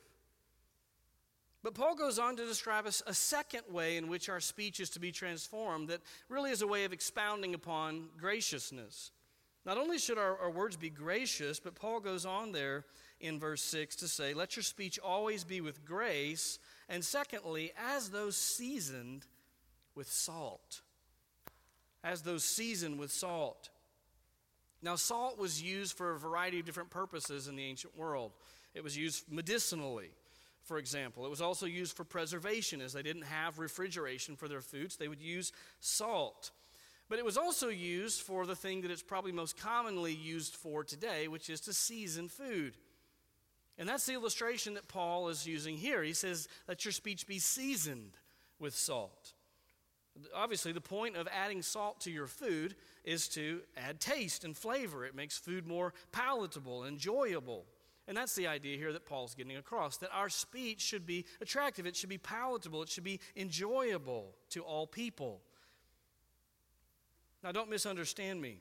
[1.67, 4.89] But Paul goes on to describe us a second way in which our speech is
[4.91, 9.11] to be transformed that really is a way of expounding upon graciousness.
[9.65, 12.85] Not only should our, our, words be gracious, but Paul goes on there
[13.19, 18.11] in verse 6 to say, Let your speech always be with grace, and secondly, as
[18.11, 19.27] those seasoned
[19.97, 20.83] with salt.
[22.05, 23.71] As those seasoned with salt.
[24.83, 28.31] Now, salt was used for a variety of different purposes in the ancient world.
[28.73, 30.11] It was used medicinally,
[30.67, 31.25] for example.
[31.25, 35.09] It was also used for preservation, as they didn't have refrigeration for their foods, they
[35.09, 36.51] would use salt.
[37.09, 40.83] But it was also used for the thing that it's probably most commonly used for
[40.83, 42.75] today, which is to season food.
[43.79, 46.03] And that's the illustration that Paul is using here.
[46.03, 48.17] He says, Let your speech be seasoned
[48.59, 49.35] with salt.
[50.35, 52.75] Obviously, the point of adding salt to your food
[53.05, 55.05] is to add taste and flavor.
[55.05, 57.67] It makes food more palatable, enjoyable.
[58.09, 61.87] And that's the idea here that Paul's getting across that our speech should be attractive,
[61.87, 65.41] it should be palatable, it should be enjoyable to all people.
[67.43, 68.61] Now, don't misunderstand me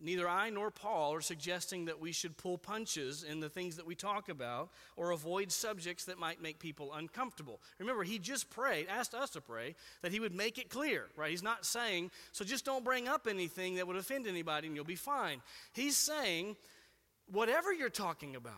[0.00, 3.86] neither I nor Paul are suggesting that we should pull punches in the things that
[3.86, 7.60] we talk about or avoid subjects that might make people uncomfortable.
[7.78, 11.30] Remember, he just prayed, asked us to pray, that he would make it clear, right?
[11.30, 14.84] He's not saying, so just don't bring up anything that would offend anybody and you'll
[14.84, 15.40] be fine.
[15.72, 16.56] He's saying,
[17.30, 18.54] whatever you're talking about,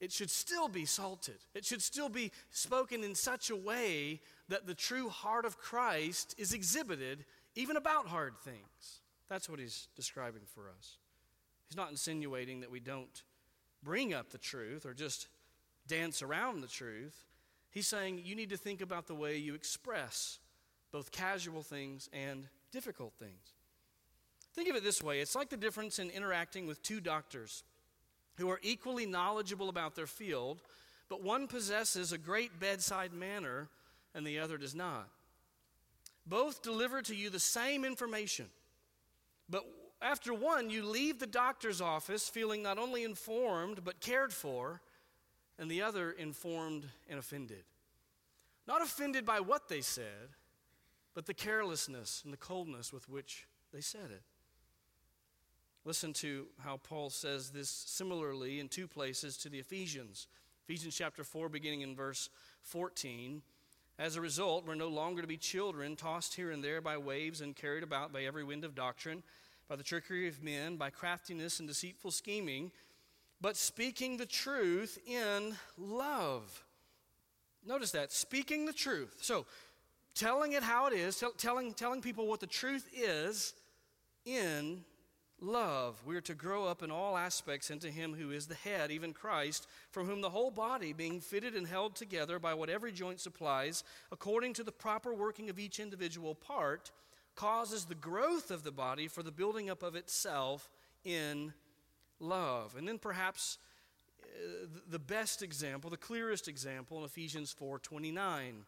[0.00, 1.38] it should still be salted.
[1.54, 6.34] It should still be spoken in such a way that the true heart of Christ
[6.38, 9.00] is exhibited, even about hard things.
[9.28, 10.98] That's what he's describing for us.
[11.68, 13.22] He's not insinuating that we don't
[13.82, 15.28] bring up the truth or just
[15.86, 17.24] dance around the truth.
[17.70, 20.38] He's saying you need to think about the way you express
[20.90, 23.54] both casual things and difficult things.
[24.54, 27.64] Think of it this way it's like the difference in interacting with two doctors
[28.36, 30.62] who are equally knowledgeable about their field,
[31.08, 33.68] but one possesses a great bedside manner
[34.14, 35.08] and the other does not.
[36.26, 38.46] Both deliver to you the same information
[39.52, 39.66] but
[40.00, 44.80] after one, you leave the doctor's office feeling not only informed, but cared for,
[45.58, 47.64] and the other informed and offended.
[48.66, 50.30] Not offended by what they said,
[51.14, 54.22] but the carelessness and the coldness with which they said it.
[55.84, 60.28] Listen to how Paul says this similarly in two places to the Ephesians.
[60.64, 62.28] Ephesians chapter 4, beginning in verse
[62.62, 63.42] 14.
[63.98, 67.40] As a result, we're no longer to be children, tossed here and there by waves
[67.40, 69.24] and carried about by every wind of doctrine,
[69.68, 72.70] by the trickery of men, by craftiness and deceitful scheming,
[73.40, 76.64] but speaking the truth in love.
[77.66, 79.18] Notice that, speaking the truth.
[79.20, 79.46] So,
[80.14, 83.54] telling it how it is, tell, telling, telling people what the truth is
[84.24, 84.84] in
[85.42, 86.00] love.
[86.06, 89.12] We are to grow up in all aspects into Him who is the head, even
[89.12, 93.20] Christ, from whom the whole body, being fitted and held together by what every joint
[93.20, 96.92] supplies, according to the proper working of each individual part,
[97.34, 100.70] causes the growth of the body for the building up of itself
[101.04, 101.52] in
[102.20, 102.76] love.
[102.76, 103.58] And then perhaps
[104.22, 108.64] uh, the best example, the clearest example in Ephesians 4:29.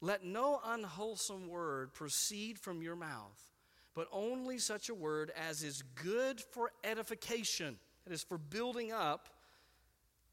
[0.00, 3.57] Let no unwholesome word proceed from your mouth
[3.98, 9.28] but only such a word as is good for edification, that is, for building up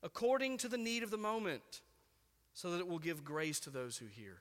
[0.04, 1.82] according to the need of the moment,
[2.54, 4.38] so that it will give grace to those who hear.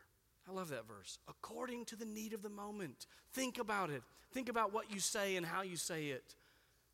[0.46, 1.18] I love that verse.
[1.26, 3.06] According to the need of the moment.
[3.32, 4.02] Think about it.
[4.30, 6.34] Think about what you say and how you say it.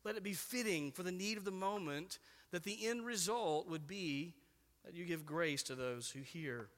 [0.05, 2.17] Let it be fitting for the need of the moment
[2.51, 4.35] that the end result would be
[4.85, 6.69] that you give grace to those who hear.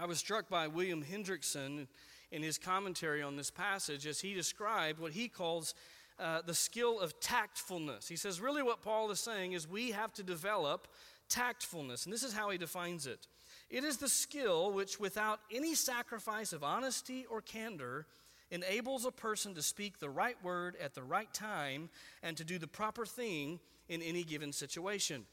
[0.00, 1.88] I was struck by William Hendriksen
[2.30, 5.74] in his commentary on this passage as he described what he calls
[6.18, 8.08] uh, the skill of tactfulness.
[8.08, 10.88] He says, really, what Paul is saying is we have to develop
[11.28, 12.04] tactfulness.
[12.04, 13.26] And this is how he defines it
[13.70, 18.06] it is the skill which, without any sacrifice of honesty or candor,
[18.50, 21.90] enables a person to speak the right word at the right time
[22.22, 25.26] and to do the proper thing in any given situation.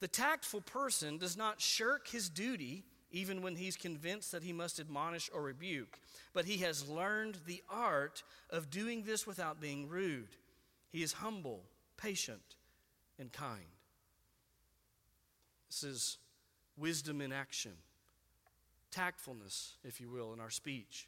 [0.00, 4.78] The tactful person does not shirk his duty even when he's convinced that he must
[4.78, 5.98] admonish or rebuke,
[6.32, 10.36] but he has learned the art of doing this without being rude.
[10.90, 11.62] He is humble,
[11.96, 12.56] patient,
[13.18, 13.66] and kind.
[15.68, 16.18] This is
[16.76, 17.72] wisdom in action,
[18.90, 21.06] tactfulness, if you will, in our speech.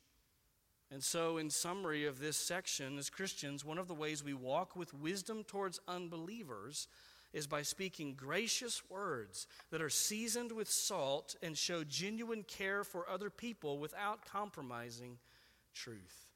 [0.93, 4.77] And so, in summary of this section, as Christians, one of the ways we walk
[4.77, 6.87] with wisdom towards unbelievers
[7.33, 13.09] is by speaking gracious words that are seasoned with salt and show genuine care for
[13.09, 15.19] other people without compromising
[15.75, 16.27] truth.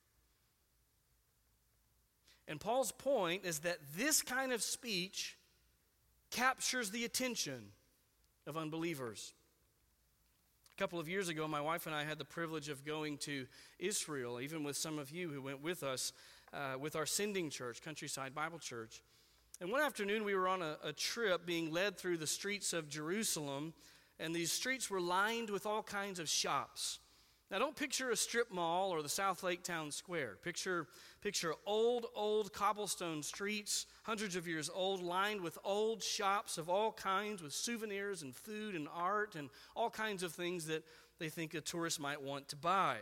[2.48, 5.36] And Paul's point is that this kind of speech
[6.30, 7.72] captures the attention
[8.46, 9.34] of unbelievers.
[10.76, 13.46] A couple of years ago, my wife and I had the privilege of going to
[13.78, 16.12] Israel, even with some of you who went with us
[16.52, 19.02] uh, with our sending church, Countryside Bible Church.
[19.60, 22.90] And one afternoon, we were on a, a trip being led through the streets of
[22.90, 23.72] Jerusalem,
[24.18, 26.98] and these streets were lined with all kinds of shops.
[27.50, 30.38] Now, don't picture a strip mall or the Southlake Town Square.
[30.42, 30.88] Picture,
[31.22, 36.92] picture old, old cobblestone streets, hundreds of years old, lined with old shops of all
[36.92, 40.84] kinds with souvenirs and food and art and all kinds of things that
[41.18, 42.96] they think a tourist might want to buy.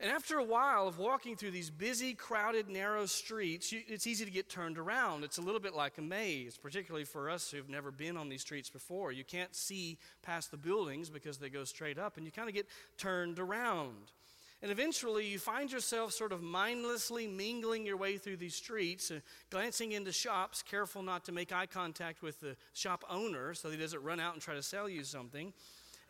[0.00, 4.24] And after a while of walking through these busy, crowded, narrow streets, you, it's easy
[4.24, 5.22] to get turned around.
[5.22, 8.40] It's a little bit like a maze, particularly for us who've never been on these
[8.40, 9.12] streets before.
[9.12, 12.54] You can't see past the buildings because they go straight up, and you kind of
[12.54, 12.66] get
[12.98, 14.10] turned around.
[14.62, 19.20] And eventually, you find yourself sort of mindlessly mingling your way through these streets, uh,
[19.50, 23.76] glancing into shops, careful not to make eye contact with the shop owner so he
[23.76, 25.52] doesn't run out and try to sell you something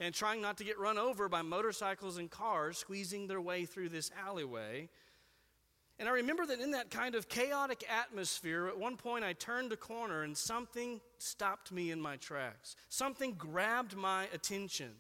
[0.01, 3.89] and trying not to get run over by motorcycles and cars squeezing their way through
[3.89, 4.89] this alleyway.
[5.99, 9.73] And I remember that in that kind of chaotic atmosphere, at one point I turned
[9.73, 12.75] a corner and something stopped me in my tracks.
[12.89, 14.91] Something grabbed my attention.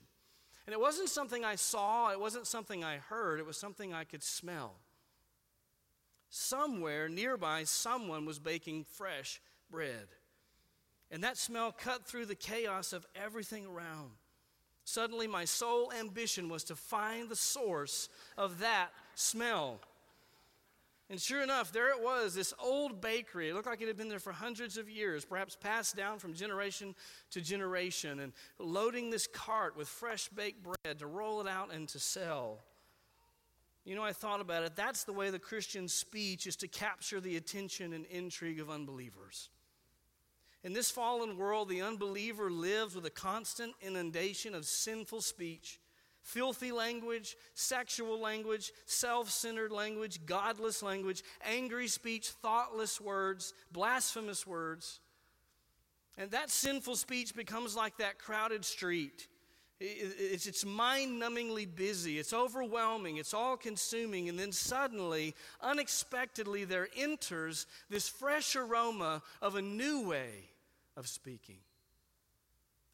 [0.66, 4.04] And it wasn't something I saw, it wasn't something I heard, it was something I
[4.04, 4.76] could smell.
[6.30, 10.08] Somewhere nearby, someone was baking fresh bread.
[11.10, 14.12] And that smell cut through the chaos of everything around.
[14.84, 19.80] Suddenly, my sole ambition was to find the source of that smell.
[21.10, 23.50] And sure enough, there it was, this old bakery.
[23.50, 26.34] It looked like it had been there for hundreds of years, perhaps passed down from
[26.34, 26.94] generation
[27.30, 31.88] to generation, and loading this cart with fresh baked bread to roll it out and
[31.90, 32.60] to sell.
[33.84, 34.76] You know, I thought about it.
[34.76, 39.50] That's the way the Christian speech is to capture the attention and intrigue of unbelievers.
[40.64, 45.78] In this fallen world, the unbeliever lives with a constant inundation of sinful speech,
[46.22, 55.00] filthy language, sexual language, self centered language, godless language, angry speech, thoughtless words, blasphemous words.
[56.16, 59.28] And that sinful speech becomes like that crowded street.
[59.80, 67.66] It's, mind numbingly busy, it's overwhelming, it's all consuming, and then suddenly, unexpectedly, there enters
[67.90, 70.53] this fresh aroma of a new way
[70.96, 71.58] of speaking,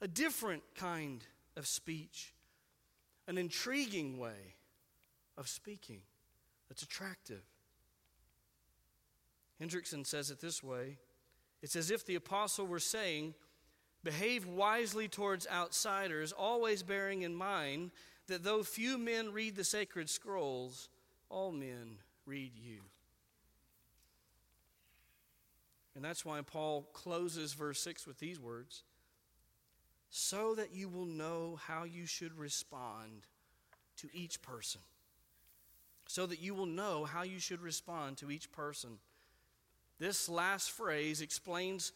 [0.00, 1.24] a different kind
[1.56, 2.32] of speech,
[3.26, 4.54] an intriguing way
[5.36, 6.00] of speaking
[6.68, 7.42] that's attractive.
[9.60, 10.96] Hendriksen says it this way
[11.62, 13.34] it's as if the apostle were saying,
[14.02, 17.90] Behave wisely towards outsiders, always bearing in mind
[18.28, 20.88] that though few men read the sacred scrolls,
[21.28, 22.80] all men read you.
[25.94, 28.84] And that's why Paul closes verse 6 with these words
[30.10, 33.26] so that you will know how you should respond
[33.96, 34.80] to each person.
[36.06, 38.98] So that you will know how you should respond to each person.
[40.00, 41.92] This last phrase explains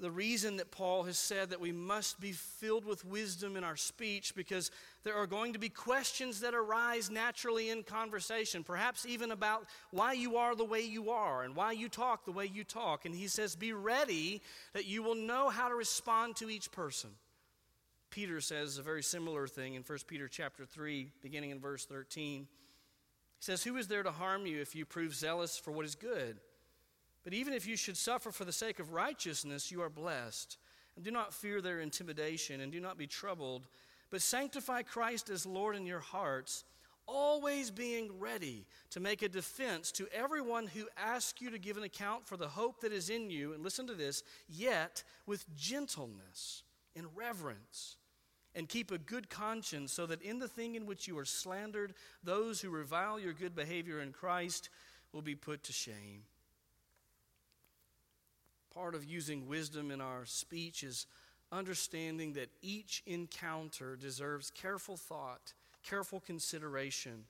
[0.00, 3.76] the reason that Paul has said that we must be filled with wisdom in our
[3.76, 4.70] speech because
[5.02, 10.12] there are going to be questions that arise naturally in conversation, perhaps even about why
[10.12, 13.06] you are the way you are and why you talk the way you talk.
[13.06, 14.42] And he says, Be ready
[14.74, 17.10] that you will know how to respond to each person.
[18.10, 22.40] Peter says a very similar thing in 1 Peter chapter 3, beginning in verse 13.
[22.40, 22.46] He
[23.40, 26.38] says, Who is there to harm you if you prove zealous for what is good?
[27.24, 30.56] But even if you should suffer for the sake of righteousness, you are blessed.
[30.96, 33.66] And do not fear their intimidation, and do not be troubled,
[34.10, 36.64] but sanctify Christ as Lord in your hearts,
[37.06, 41.84] always being ready to make a defense to everyone who asks you to give an
[41.84, 43.52] account for the hope that is in you.
[43.52, 46.62] And listen to this yet with gentleness
[46.96, 47.96] and reverence.
[48.54, 51.94] And keep a good conscience, so that in the thing in which you are slandered,
[52.24, 54.68] those who revile your good behavior in Christ
[55.12, 56.24] will be put to shame.
[58.74, 61.06] Part of using wisdom in our speech is
[61.50, 67.24] understanding that each encounter deserves careful thought, careful consideration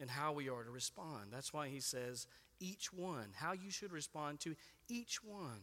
[0.00, 1.26] in how we are to respond.
[1.30, 2.26] That's why he says,
[2.58, 4.54] each one, how you should respond to
[4.88, 5.60] each one.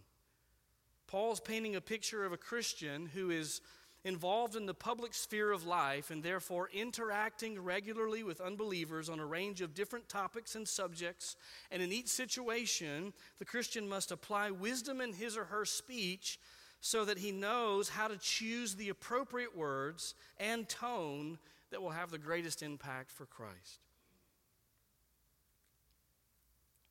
[1.08, 3.62] Paul's painting a picture of a Christian who is
[4.08, 9.26] involved in the public sphere of life and therefore interacting regularly with unbelievers on a
[9.26, 11.36] range of different topics and subjects.
[11.72, 16.40] And in each situation, the Christian must apply wisdom in his or her speech
[16.80, 21.38] so that he knows how to choose the appropriate words and tone
[21.70, 23.82] that will have the greatest impact for Christ.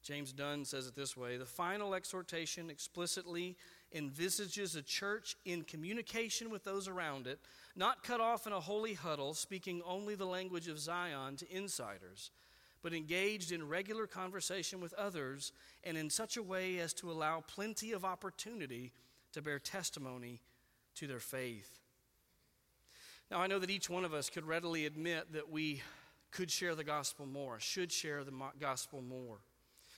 [0.06, 3.56] James Dunn says it this way The final exhortation explicitly
[3.93, 7.39] envisages a church in communication with those around it,
[7.74, 12.30] not cut off in a holy huddle, speaking only the language of Zion to insiders,
[12.82, 15.53] but engaged in regular conversation with others
[15.84, 18.93] and in such a way as to allow plenty of opportunity
[19.32, 20.41] to bear testimony
[20.95, 21.80] to their faith.
[23.30, 25.82] Now, I know that each one of us could readily admit that we
[26.30, 29.39] could share the gospel more, should share the gospel more.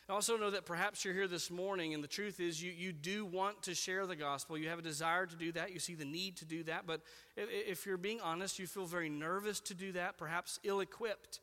[0.08, 2.92] I also know that perhaps you're here this morning, and the truth is you, you
[2.92, 4.56] do want to share the gospel.
[4.56, 5.74] You have a desire to do that.
[5.74, 6.86] You see the need to do that.
[6.86, 7.02] But
[7.36, 11.40] if, if you're being honest, you feel very nervous to do that, perhaps ill equipped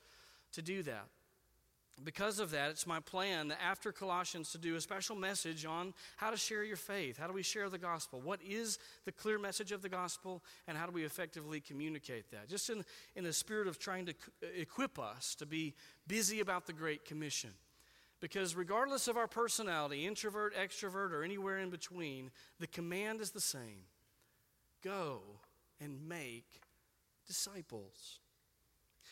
[0.53, 1.05] to do that.
[2.03, 5.93] Because of that, it's my plan that after Colossians to do a special message on
[6.17, 7.17] how to share your faith.
[7.17, 8.19] How do we share the gospel?
[8.19, 10.43] What is the clear message of the gospel?
[10.67, 12.49] And how do we effectively communicate that?
[12.49, 12.83] Just in,
[13.15, 14.13] in the spirit of trying to
[14.59, 15.75] equip us to be
[16.07, 17.51] busy about the Great Commission.
[18.25, 23.39] Because regardless of our personality, introvert, extrovert, or anywhere in between, the command is the
[23.39, 23.83] same
[24.83, 25.21] go
[25.79, 26.59] and make
[27.27, 28.17] disciples.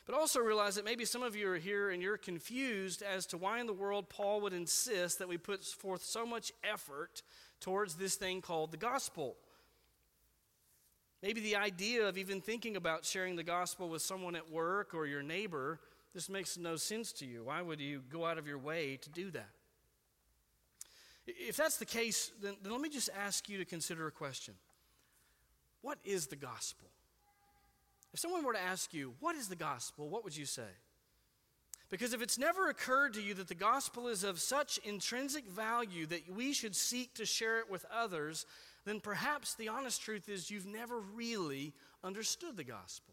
[0.08, 3.38] But also realize that maybe some of you are here and you're confused as to
[3.38, 7.22] why in the world Paul would insist that we put forth so much effort
[7.60, 9.36] towards this thing called the gospel.
[11.22, 15.06] Maybe the idea of even thinking about sharing the gospel with someone at work or
[15.06, 15.80] your neighbor
[16.14, 17.46] this makes no sense to you.
[17.46, 19.50] Why would you go out of your way to do that?
[21.26, 24.56] If that's the case, then, then let me just ask you to consider a question
[25.82, 26.90] What is the gospel?
[28.14, 30.10] If someone were to ask you, What is the gospel?
[30.10, 30.70] what would you say?
[31.90, 36.08] Because if it's never occurred to you that the gospel is of such intrinsic value
[36.08, 38.48] that we should seek to share it with others,
[38.84, 41.72] then perhaps the honest truth is you've never really
[42.04, 43.13] understood the gospel.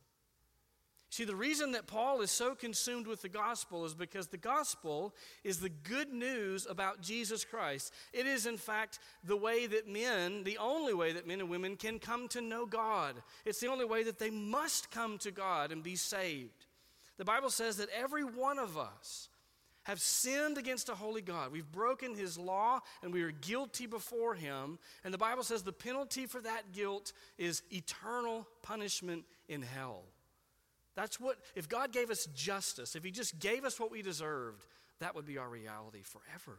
[1.11, 5.13] See, the reason that Paul is so consumed with the gospel is because the gospel
[5.43, 7.93] is the good news about Jesus Christ.
[8.13, 11.75] It is, in fact, the way that men, the only way that men and women
[11.75, 13.17] can come to know God.
[13.45, 16.67] It's the only way that they must come to God and be saved.
[17.19, 19.31] The Bible says that every one of us
[19.83, 21.51] have sinned against a holy God.
[21.51, 24.79] We've broken his law and we are guilty before him.
[25.03, 30.05] And the Bible says the penalty for that guilt is eternal punishment in hell.
[30.97, 34.65] That's what, if God gave us justice, if He just gave us what we deserved,
[35.01, 36.59] that would be our reality forever.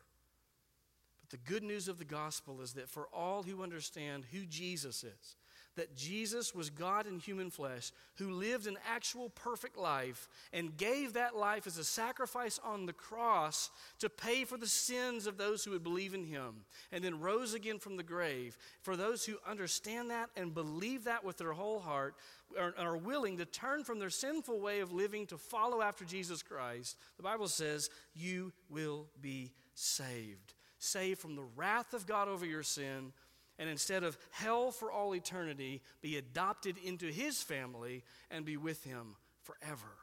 [1.21, 5.03] But the good news of the gospel is that for all who understand who Jesus
[5.03, 5.35] is,
[5.75, 11.13] that Jesus was God in human flesh who lived an actual perfect life and gave
[11.13, 13.69] that life as a sacrifice on the cross
[13.99, 17.53] to pay for the sins of those who would believe in him and then rose
[17.53, 18.57] again from the grave.
[18.81, 22.15] For those who understand that and believe that with their whole heart
[22.59, 26.43] are, are willing to turn from their sinful way of living to follow after Jesus
[26.43, 30.53] Christ, the Bible says you will be saved.
[30.79, 33.13] Saved from the wrath of God over your sin
[33.61, 38.83] and instead of hell for all eternity, be adopted into his family and be with
[38.83, 39.93] him forever.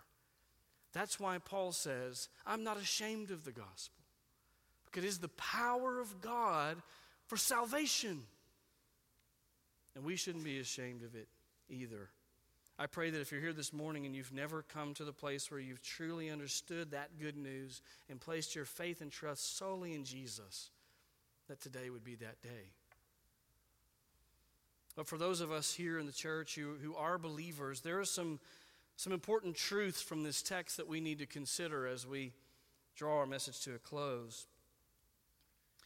[0.92, 4.00] That's why Paul says, I'm not ashamed of the gospel,
[4.86, 6.76] because it is the power of God
[7.26, 8.20] for salvation.
[9.96, 11.26] And we shouldn't be ashamed of it
[11.68, 12.10] either.
[12.78, 15.50] I pray that if you're here this morning and you've never come to the place
[15.50, 20.04] where you've truly understood that good news and placed your faith and trust solely in
[20.04, 20.70] Jesus,
[21.48, 22.70] that today would be that day.
[24.98, 28.04] But for those of us here in the church who, who are believers, there are
[28.04, 28.40] some,
[28.96, 32.32] some important truths from this text that we need to consider as we
[32.96, 34.48] draw our message to a close.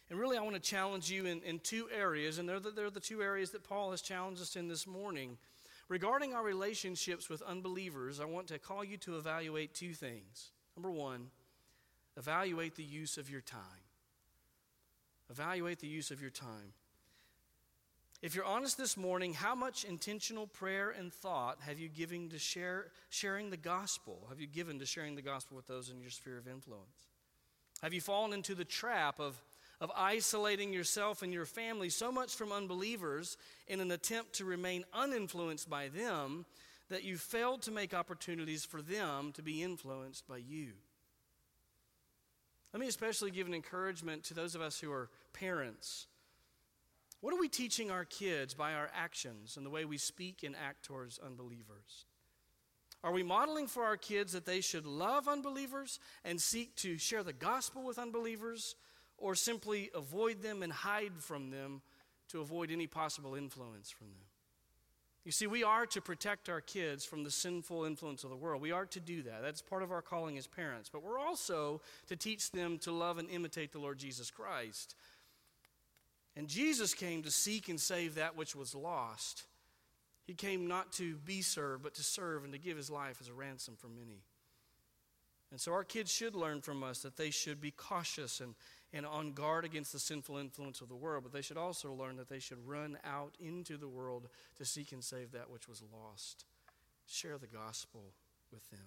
[0.09, 2.89] And really, I want to challenge you in, in two areas, and they're the, they're
[2.89, 5.37] the two areas that Paul has challenged us in this morning.
[5.91, 10.53] Regarding our relationships with unbelievers, I want to call you to evaluate two things.
[10.75, 11.27] Number one,
[12.17, 13.61] evaluate the use of your time.
[15.31, 16.73] Evaluate the use of your time.
[18.23, 22.39] If you're honest this morning, how much intentional prayer and thought have you given to
[22.39, 24.27] share, sharing the gospel?
[24.29, 27.09] Have you given to sharing the gospel with those in your sphere of influence?
[27.83, 29.43] Have you fallen into the trap of,
[29.81, 34.85] of isolating yourself and your family so much from unbelievers in an attempt to remain
[34.95, 36.47] uninfluenced by them
[36.91, 40.69] that you failed to make opportunities for them to be influenced by you.
[42.73, 46.07] Let me especially give an encouragement to those of us who are parents.
[47.23, 50.57] What are we teaching our kids by our actions and the way we speak and
[50.57, 52.05] act towards unbelievers?
[53.05, 57.23] Are we modeling for our kids that they should love unbelievers and seek to share
[57.23, 58.75] the gospel with unbelievers,
[59.19, 61.81] or simply avoid them and hide from them
[62.31, 64.27] to avoid any possible influence from them?
[65.25, 68.61] You see, we are to protect our kids from the sinful influence of the world.
[68.61, 69.43] We are to do that.
[69.43, 70.91] That's part of our calling as parents.
[70.93, 74.97] But we're also to teach them to love and imitate the Lord Jesus Christ.
[76.37, 79.45] And Jesus came to seek and save that which was lost.
[80.27, 83.29] He came not to be served, but to serve and to give his life as
[83.29, 84.23] a ransom for many.
[85.51, 88.55] And so our kids should learn from us that they should be cautious and,
[88.95, 92.17] and on guard against the sinful influence of the world, but they should also learn
[92.17, 95.83] that they should run out into the world to seek and save that which was
[95.93, 96.47] lost.
[97.07, 98.15] Share the gospel
[98.51, 98.81] with them.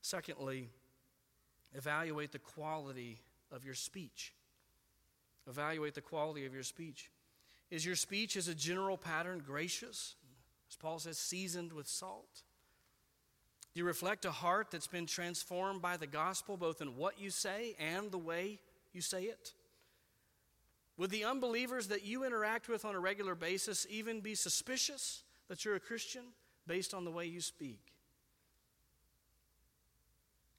[0.00, 0.70] Secondly,
[1.74, 3.18] evaluate the quality
[3.52, 4.32] of your speech.
[5.50, 7.10] Evaluate the quality of your speech.
[7.72, 10.14] Is your speech as a general pattern gracious?
[10.70, 12.42] As Paul says, seasoned with salt?
[13.74, 17.30] Do you reflect a heart that's been transformed by the gospel, both in what you
[17.30, 18.60] say and the way
[18.92, 19.52] you say it?
[20.96, 25.64] Would the unbelievers that you interact with on a regular basis even be suspicious that
[25.64, 26.22] you're a Christian
[26.66, 27.80] based on the way you speak?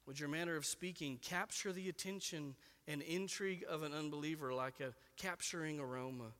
[0.06, 2.56] Would your manner of speaking capture the attention
[2.88, 6.32] and intrigue of an unbeliever like a capturing aroma?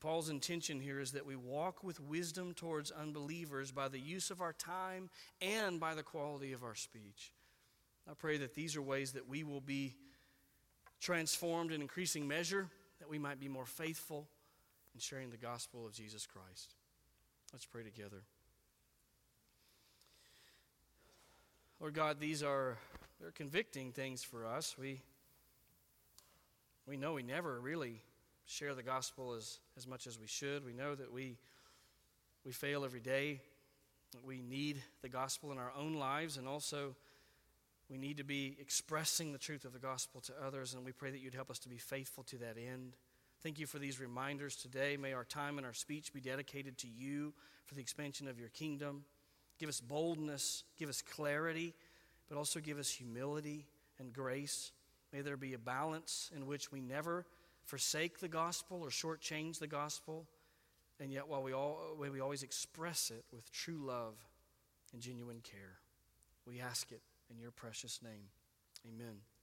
[0.00, 4.40] Paul's intention here is that we walk with wisdom towards unbelievers by the use of
[4.40, 5.10] our time
[5.42, 7.32] and by the quality of our speech.
[8.10, 9.94] I pray that these are ways that we will be
[11.00, 14.26] transformed in increasing measure, that we might be more faithful
[14.94, 16.74] in sharing the gospel of Jesus Christ.
[17.52, 18.22] Let's pray together.
[21.78, 22.78] Lord God, these are
[23.24, 24.76] they're convicting things for us.
[24.78, 25.00] We
[26.86, 28.02] we know we never really
[28.44, 30.62] share the gospel as, as much as we should.
[30.62, 31.38] We know that we,
[32.44, 33.40] we fail every day.
[34.26, 36.94] We need the gospel in our own lives, and also
[37.88, 41.10] we need to be expressing the truth of the gospel to others, and we pray
[41.10, 42.92] that you'd help us to be faithful to that end.
[43.42, 44.98] Thank you for these reminders today.
[44.98, 47.32] May our time and our speech be dedicated to you
[47.64, 49.06] for the expansion of your kingdom.
[49.58, 51.72] Give us boldness, give us clarity,
[52.28, 53.66] but also give us humility
[53.98, 54.72] and grace.
[55.12, 57.24] May there be a balance in which we never
[57.64, 60.26] forsake the gospel or shortchange the gospel,
[61.00, 64.14] and yet while we, all, we always express it with true love
[64.92, 65.78] and genuine care.
[66.46, 67.00] We ask it
[67.30, 68.28] in your precious name.
[68.86, 69.33] Amen.